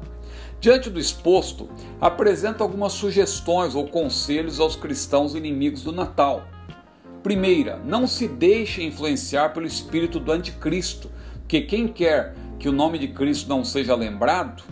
Diante 0.58 0.88
do 0.88 0.98
exposto, 0.98 1.68
apresenta 2.00 2.64
algumas 2.64 2.94
sugestões 2.94 3.74
ou 3.74 3.88
conselhos 3.88 4.58
aos 4.58 4.74
cristãos 4.74 5.34
inimigos 5.34 5.82
do 5.82 5.92
Natal. 5.92 6.46
Primeira, 7.22 7.78
não 7.84 8.06
se 8.06 8.26
deixe 8.26 8.82
influenciar 8.82 9.50
pelo 9.50 9.66
espírito 9.66 10.18
do 10.18 10.32
anticristo, 10.32 11.10
porque 11.40 11.60
quem 11.62 11.86
quer 11.86 12.34
que 12.58 12.68
o 12.68 12.72
nome 12.72 12.98
de 12.98 13.08
Cristo 13.08 13.48
não 13.48 13.64
seja 13.64 13.94
lembrado 13.94 14.62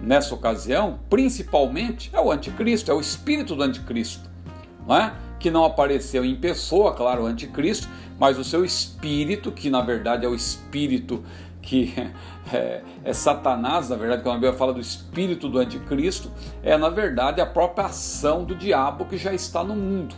nessa 0.00 0.34
ocasião, 0.34 1.00
principalmente, 1.08 2.10
é 2.12 2.20
o 2.20 2.30
anticristo, 2.30 2.90
é 2.90 2.94
o 2.94 3.00
espírito 3.00 3.54
do 3.54 3.62
anticristo, 3.62 4.28
não 4.86 4.96
é? 4.96 5.14
que 5.38 5.50
não 5.50 5.64
apareceu 5.64 6.24
em 6.24 6.34
pessoa, 6.34 6.94
claro, 6.94 7.24
o 7.24 7.26
anticristo, 7.26 7.88
mas 8.18 8.38
o 8.38 8.44
seu 8.44 8.64
espírito, 8.64 9.52
que 9.52 9.68
na 9.68 9.82
verdade 9.82 10.24
é 10.24 10.28
o 10.28 10.34
espírito 10.34 11.22
que 11.60 11.94
é, 12.52 12.82
é, 13.04 13.12
Satanás, 13.12 13.88
na 13.88 13.96
verdade, 13.96 14.22
quando 14.22 14.36
a 14.36 14.38
Bíblia 14.38 14.52
fala 14.54 14.72
do 14.72 14.80
espírito 14.80 15.48
do 15.48 15.58
anticristo, 15.58 16.30
é 16.62 16.76
na 16.76 16.88
verdade 16.88 17.40
a 17.40 17.46
própria 17.46 17.86
ação 17.86 18.44
do 18.44 18.54
diabo 18.54 19.04
que 19.04 19.16
já 19.16 19.32
está 19.32 19.62
no 19.64 19.74
mundo. 19.74 20.14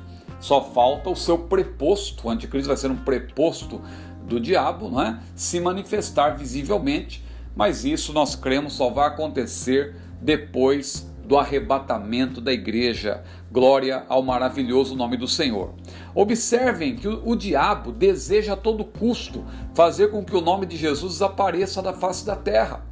Só 0.46 0.62
falta 0.62 1.10
o 1.10 1.16
seu 1.16 1.36
preposto, 1.36 2.28
o 2.28 2.30
anticristo 2.30 2.68
vai 2.68 2.76
ser 2.76 2.88
um 2.88 2.96
preposto 2.96 3.80
do 4.28 4.38
diabo, 4.38 4.88
não 4.88 5.02
é? 5.02 5.18
Se 5.34 5.58
manifestar 5.58 6.38
visivelmente, 6.38 7.20
mas 7.56 7.84
isso 7.84 8.12
nós 8.12 8.36
cremos 8.36 8.74
só 8.74 8.88
vai 8.88 9.08
acontecer 9.08 9.96
depois 10.22 11.10
do 11.24 11.36
arrebatamento 11.36 12.40
da 12.40 12.52
igreja. 12.52 13.24
Glória 13.50 14.04
ao 14.08 14.22
maravilhoso 14.22 14.94
nome 14.94 15.16
do 15.16 15.26
Senhor. 15.26 15.74
Observem 16.14 16.94
que 16.94 17.08
o, 17.08 17.34
diabo 17.34 17.90
deseja 17.90 18.52
a 18.52 18.56
todo 18.56 18.84
custo 18.84 19.44
fazer 19.74 20.12
com 20.12 20.24
que 20.24 20.36
o 20.36 20.40
nome 20.40 20.64
de 20.64 20.76
Jesus 20.76 21.14
desapareça 21.14 21.82
da 21.82 21.92
face 21.92 22.24
da 22.24 22.36
terra. 22.36 22.86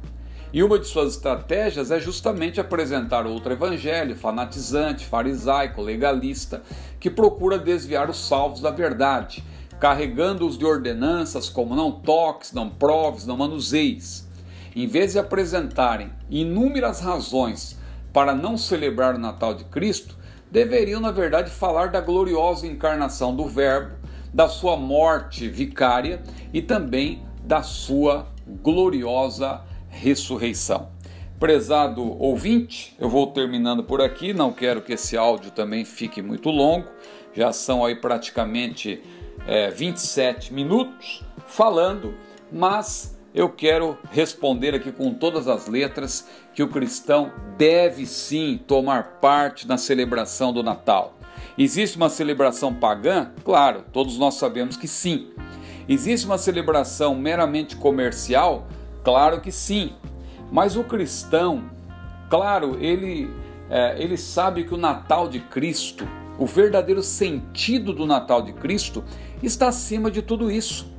E 0.55 0.63
uma 0.63 0.79
de 0.79 0.87
suas 0.87 1.15
estratégias 1.15 1.91
é 1.91 1.99
justamente 1.99 2.61
apresentar 2.61 3.27
outro 3.27 3.51
evangelho 3.51 4.15
fanatizante, 4.15 5.05
farisaico, 5.05 5.81
legalista, 5.81 6.63
que 6.97 7.09
procura 7.09 7.59
desviar 7.59 8.09
os 8.09 8.25
salvos 8.25 8.61
da 8.61 8.71
verdade, 8.71 9.43
carregando-os 9.81 10.57
de 10.57 10.63
ordenanças 10.63 11.49
como 11.49 11.75
não 11.75 11.91
toques, 11.91 12.53
não 12.53 12.69
proves, 12.69 13.25
não 13.25 13.35
manuseis. 13.35 14.29
Em 14.73 14.87
vez 14.87 15.11
de 15.11 15.19
apresentarem 15.19 16.13
inúmeras 16.29 17.01
razões 17.01 17.77
para 18.13 18.33
não 18.33 18.57
celebrar 18.57 19.15
o 19.15 19.19
Natal 19.19 19.55
de 19.55 19.65
Cristo, 19.65 20.15
deveriam, 20.49 21.01
na 21.01 21.11
verdade, 21.11 21.51
falar 21.51 21.89
da 21.89 21.99
gloriosa 21.99 22.65
encarnação 22.65 23.35
do 23.35 23.45
Verbo, 23.45 23.97
da 24.33 24.47
sua 24.47 24.77
morte 24.77 25.49
vicária 25.49 26.23
e 26.53 26.61
também 26.61 27.25
da 27.43 27.61
sua 27.61 28.27
gloriosa 28.63 29.64
ressurreição. 29.95 30.89
Prezado 31.39 32.21
ouvinte, 32.21 32.95
eu 32.99 33.09
vou 33.09 33.27
terminando 33.27 33.83
por 33.83 34.01
aqui, 34.01 34.33
não 34.33 34.53
quero 34.53 34.81
que 34.81 34.93
esse 34.93 35.17
áudio 35.17 35.51
também 35.51 35.83
fique 35.83 36.21
muito 36.21 36.49
longo, 36.49 36.87
já 37.33 37.51
são 37.51 37.83
aí 37.83 37.95
praticamente 37.95 39.01
é, 39.47 39.69
27 39.69 40.53
minutos 40.53 41.23
falando, 41.47 42.15
mas 42.51 43.17
eu 43.33 43.49
quero 43.49 43.97
responder 44.11 44.73
aqui 44.73 44.91
com 44.91 45.13
todas 45.13 45.47
as 45.47 45.67
letras 45.67 46.27
que 46.53 46.63
o 46.63 46.69
cristão 46.69 47.33
deve 47.57 48.05
sim 48.05 48.57
tomar 48.65 49.19
parte 49.19 49.67
na 49.67 49.77
celebração 49.77 50.53
do 50.53 50.63
Natal. 50.63 51.19
Existe 51.57 51.97
uma 51.97 52.09
celebração 52.09 52.73
pagã? 52.73 53.31
Claro, 53.43 53.83
todos 53.91 54.17
nós 54.17 54.35
sabemos 54.35 54.77
que 54.77 54.87
sim. 54.87 55.31
Existe 55.87 56.25
uma 56.25 56.37
celebração 56.37 57.13
meramente 57.13 57.75
comercial? 57.75 58.67
Claro 59.05 59.39
que 59.39 59.51
sim. 59.51 59.93
Mas 60.51 60.75
o 60.75 60.83
cristão, 60.83 61.69
claro, 62.27 62.77
ele, 62.81 63.29
é, 63.69 64.01
ele 64.01 64.17
sabe 64.17 64.63
que 64.63 64.73
o 64.73 64.77
Natal 64.77 65.29
de 65.29 65.39
Cristo, 65.39 66.07
o 66.39 66.45
verdadeiro 66.47 67.03
sentido 67.03 67.93
do 67.93 68.07
Natal 68.07 68.41
de 68.41 68.51
Cristo, 68.51 69.03
está 69.43 69.67
acima 69.67 70.09
de 70.09 70.23
tudo 70.23 70.51
isso. 70.51 70.91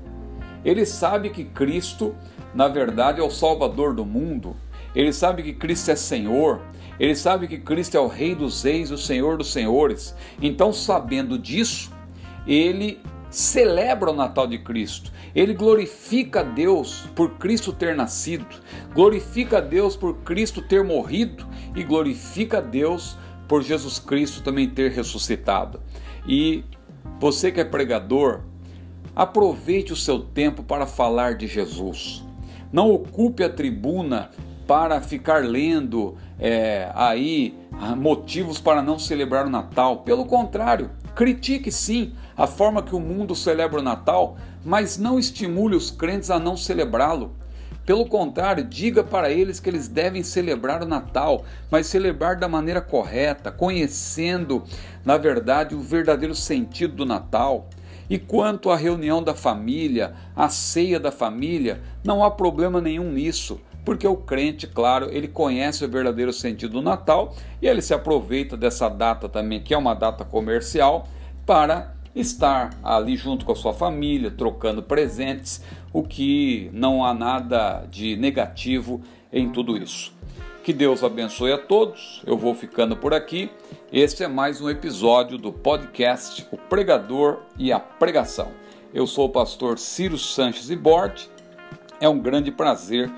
Ele 0.65 0.87
sabe 0.87 1.31
que 1.31 1.45
Cristo, 1.45 2.15
na 2.55 2.69
verdade, 2.69 3.21
é 3.21 3.25
o 3.25 3.31
Salvador 3.31 3.93
do 3.93 4.05
mundo. 4.05 4.57
Ele 4.95 5.13
sabe 5.13 5.43
que 5.43 5.53
Cristo 5.53 5.91
é 5.91 5.97
Senhor. 5.97 6.61
Ele 6.99 7.15
sabe 7.15 7.49
que 7.49 7.59
Cristo 7.59 7.97
é 7.97 8.01
o 8.01 8.07
Rei 8.07 8.37
dos 8.37 8.63
Reis, 8.63 8.93
o 8.93 8.97
Senhor 8.97 9.37
dos 9.37 9.53
Senhores. 9.53 10.15
Então, 10.41 10.73
sabendo 10.73 11.37
disso, 11.37 11.91
ele 12.47 13.01
celebra 13.31 14.11
o 14.11 14.15
Natal 14.15 14.47
de 14.47 14.59
Cristo. 14.59 15.13
Ele 15.35 15.55
glorifica 15.55 16.41
a 16.41 16.43
Deus 16.43 17.09
por 17.15 17.37
Cristo 17.39 17.73
ter 17.73 17.95
nascido, 17.95 18.47
glorifica 18.95 19.59
a 19.59 19.61
Deus 19.61 19.97
por 19.97 20.19
Cristo 20.19 20.63
ter 20.63 20.83
morrido 20.83 21.47
e 21.75 21.83
glorifica 21.83 22.59
a 22.59 22.61
Deus 22.63 23.17
por 23.47 23.63
Jesus 23.63 23.99
Cristo 23.99 24.43
também 24.43 24.69
ter 24.69 24.91
ressuscitado. 24.91 25.81
E 26.27 26.65
você 27.21 27.53
que 27.53 27.61
é 27.61 27.65
pregador, 27.65 28.43
Aproveite 29.17 29.95
o 29.95 29.97
seu 29.97 30.19
tempo 30.19 30.63
para 30.63 30.87
falar 30.87 31.37
de 31.37 31.47
Jesus. 31.47 32.23
Não 32.71 32.91
ocupe 32.91 33.43
a 33.43 33.49
tribuna 33.49 34.31
para 34.67 35.01
ficar 35.01 35.43
lendo 35.43 36.19
é, 36.39 36.91
aí 36.95 37.57
ah, 37.81 37.97
motivos 37.97 38.61
para 38.61 38.83
não 38.83 38.99
celebrar 38.99 39.47
o 39.47 39.51
Natal. 39.51 40.01
Pelo 40.03 40.27
contrário, 40.27 40.91
critique 41.17 41.73
sim 41.73 42.13
a 42.37 42.47
forma 42.47 42.83
que 42.83 42.95
o 42.95 43.01
mundo 43.01 43.35
celebra 43.35 43.81
o 43.81 43.83
Natal, 43.83 44.37
mas 44.63 44.99
não 44.99 45.19
estimule 45.19 45.75
os 45.75 45.91
crentes 45.91 46.31
a 46.31 46.39
não 46.39 46.59
celebrá-lo. 46.59 47.35
Pelo 47.87 48.05
contrário, 48.05 48.63
diga 48.63 49.03
para 49.03 49.31
eles 49.31 49.59
que 49.59 49.71
eles 49.71 49.89
devem 49.89 50.23
celebrar 50.23 50.83
o 50.83 50.87
Natal, 50.87 51.45
mas 51.71 51.87
celebrar 51.87 52.37
da 52.37 52.47
maneira 52.47 52.83
correta, 52.83 53.51
conhecendo, 53.51 54.63
na 55.05 55.17
verdade, 55.17 55.75
o 55.75 55.81
verdadeiro 55.81 56.35
sentido 56.35 56.97
do 56.97 57.07
Natal. 57.07 57.71
E 58.11 58.19
quanto 58.19 58.71
à 58.71 58.77
reunião 58.77 59.23
da 59.23 59.35
família, 59.35 60.13
à 60.35 60.51
ceia 60.51 61.01
da 61.01 61.11
família, 61.11 61.81
não 62.05 62.23
há 62.23 62.31
problema 62.31 62.79
nenhum 62.81 63.11
nisso, 63.11 63.59
porque 63.87 64.05
o 64.05 64.17
crente, 64.17 64.67
claro, 64.67 65.09
ele 65.13 65.29
conhece 65.29 65.85
o 65.85 65.89
verdadeiro 65.89 66.33
sentido 66.33 66.73
do 66.73 66.83
Natal 66.83 67.37
e 67.63 67.69
ele 67.69 67.81
se 67.81 67.95
aproveita 67.95 68.57
dessa 68.57 68.89
data 68.89 69.29
também, 69.29 69.63
que 69.63 69.73
é 69.73 69.79
uma 69.79 69.95
data 69.95 70.25
comercial, 70.25 71.09
para 71.47 71.95
estar 72.13 72.71
ali 72.83 73.17
junto 73.17 73.47
com 73.47 73.53
a 73.53 73.55
sua 73.55 73.73
família, 73.73 74.29
trocando 74.29 74.83
presentes, 74.83 75.63
o 75.93 76.03
que 76.03 76.69
não 76.73 77.05
há 77.05 77.15
nada 77.15 77.87
de 77.89 78.17
negativo 78.17 79.01
em 79.33 79.51
tudo 79.51 79.77
isso. 79.77 80.13
Que 80.65 80.73
Deus 80.73 81.05
abençoe 81.05 81.53
a 81.53 81.59
todos. 81.59 82.25
Eu 82.27 82.37
vou 82.37 82.57
ficando 82.57 82.97
por 82.97 83.15
aqui. 83.15 83.49
Este 83.93 84.25
é 84.25 84.29
mais 84.29 84.61
um 84.61 84.69
episódio 84.69 85.39
do 85.39 85.53
podcast 85.53 86.45
O 86.51 86.57
Pregador 86.57 87.43
e 87.57 87.71
a 87.71 87.79
Pregação. 87.79 88.49
Eu 88.93 89.07
sou 89.07 89.27
o 89.27 89.31
pastor 89.31 89.79
Ciro 89.79 90.19
Sanches 90.19 90.71
e 90.71 90.75
Bort. 90.75 91.29
É 92.01 92.09
um 92.09 92.19
grande 92.19 92.51
prazer 92.51 93.09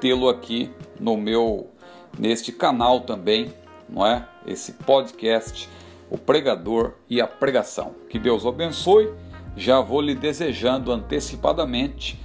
tê-lo 0.00 0.28
aqui 0.28 0.70
no 0.98 1.16
meu 1.16 1.70
neste 2.18 2.52
canal 2.52 3.00
também, 3.00 3.52
não 3.88 4.06
é? 4.06 4.26
Esse 4.46 4.72
podcast 4.72 5.68
O 6.10 6.16
Pregador 6.16 6.94
e 7.08 7.20
a 7.20 7.26
Pregação. 7.26 7.94
Que 8.08 8.18
Deus 8.18 8.44
o 8.44 8.48
abençoe. 8.48 9.12
Já 9.56 9.80
vou 9.80 10.00
lhe 10.00 10.14
desejando 10.14 10.92
antecipadamente 10.92 12.18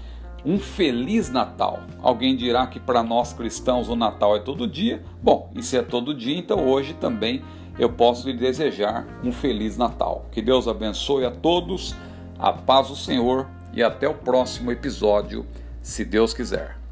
um 0.46 0.60
feliz 0.60 1.30
Natal. 1.30 1.80
Alguém 2.02 2.36
dirá 2.36 2.68
que 2.68 2.80
para 2.80 3.02
nós 3.02 3.34
cristãos 3.34 3.90
o 3.90 3.96
Natal 3.96 4.36
é 4.36 4.40
todo 4.40 4.68
dia. 4.68 5.04
Bom, 5.22 5.52
se 5.62 5.78
é 5.78 5.82
todo 5.82 6.14
dia, 6.14 6.38
então 6.38 6.68
hoje 6.68 6.94
também 6.94 7.44
eu 7.80 7.90
posso 7.90 8.30
lhe 8.30 8.38
desejar 8.38 9.08
um 9.24 9.32
feliz 9.32 9.78
Natal. 9.78 10.26
Que 10.32 10.42
Deus 10.42 10.68
abençoe 10.68 11.26
a 11.26 11.32
todos, 11.32 11.96
a 12.38 12.52
paz 12.52 12.90
do 12.90 12.96
Senhor 12.96 13.48
e 13.74 13.82
até 13.82 14.08
o 14.08 14.14
próximo 14.14 14.72
episódio, 14.72 15.46
se 15.82 16.06
Deus 16.06 16.34
quiser. 16.34 16.83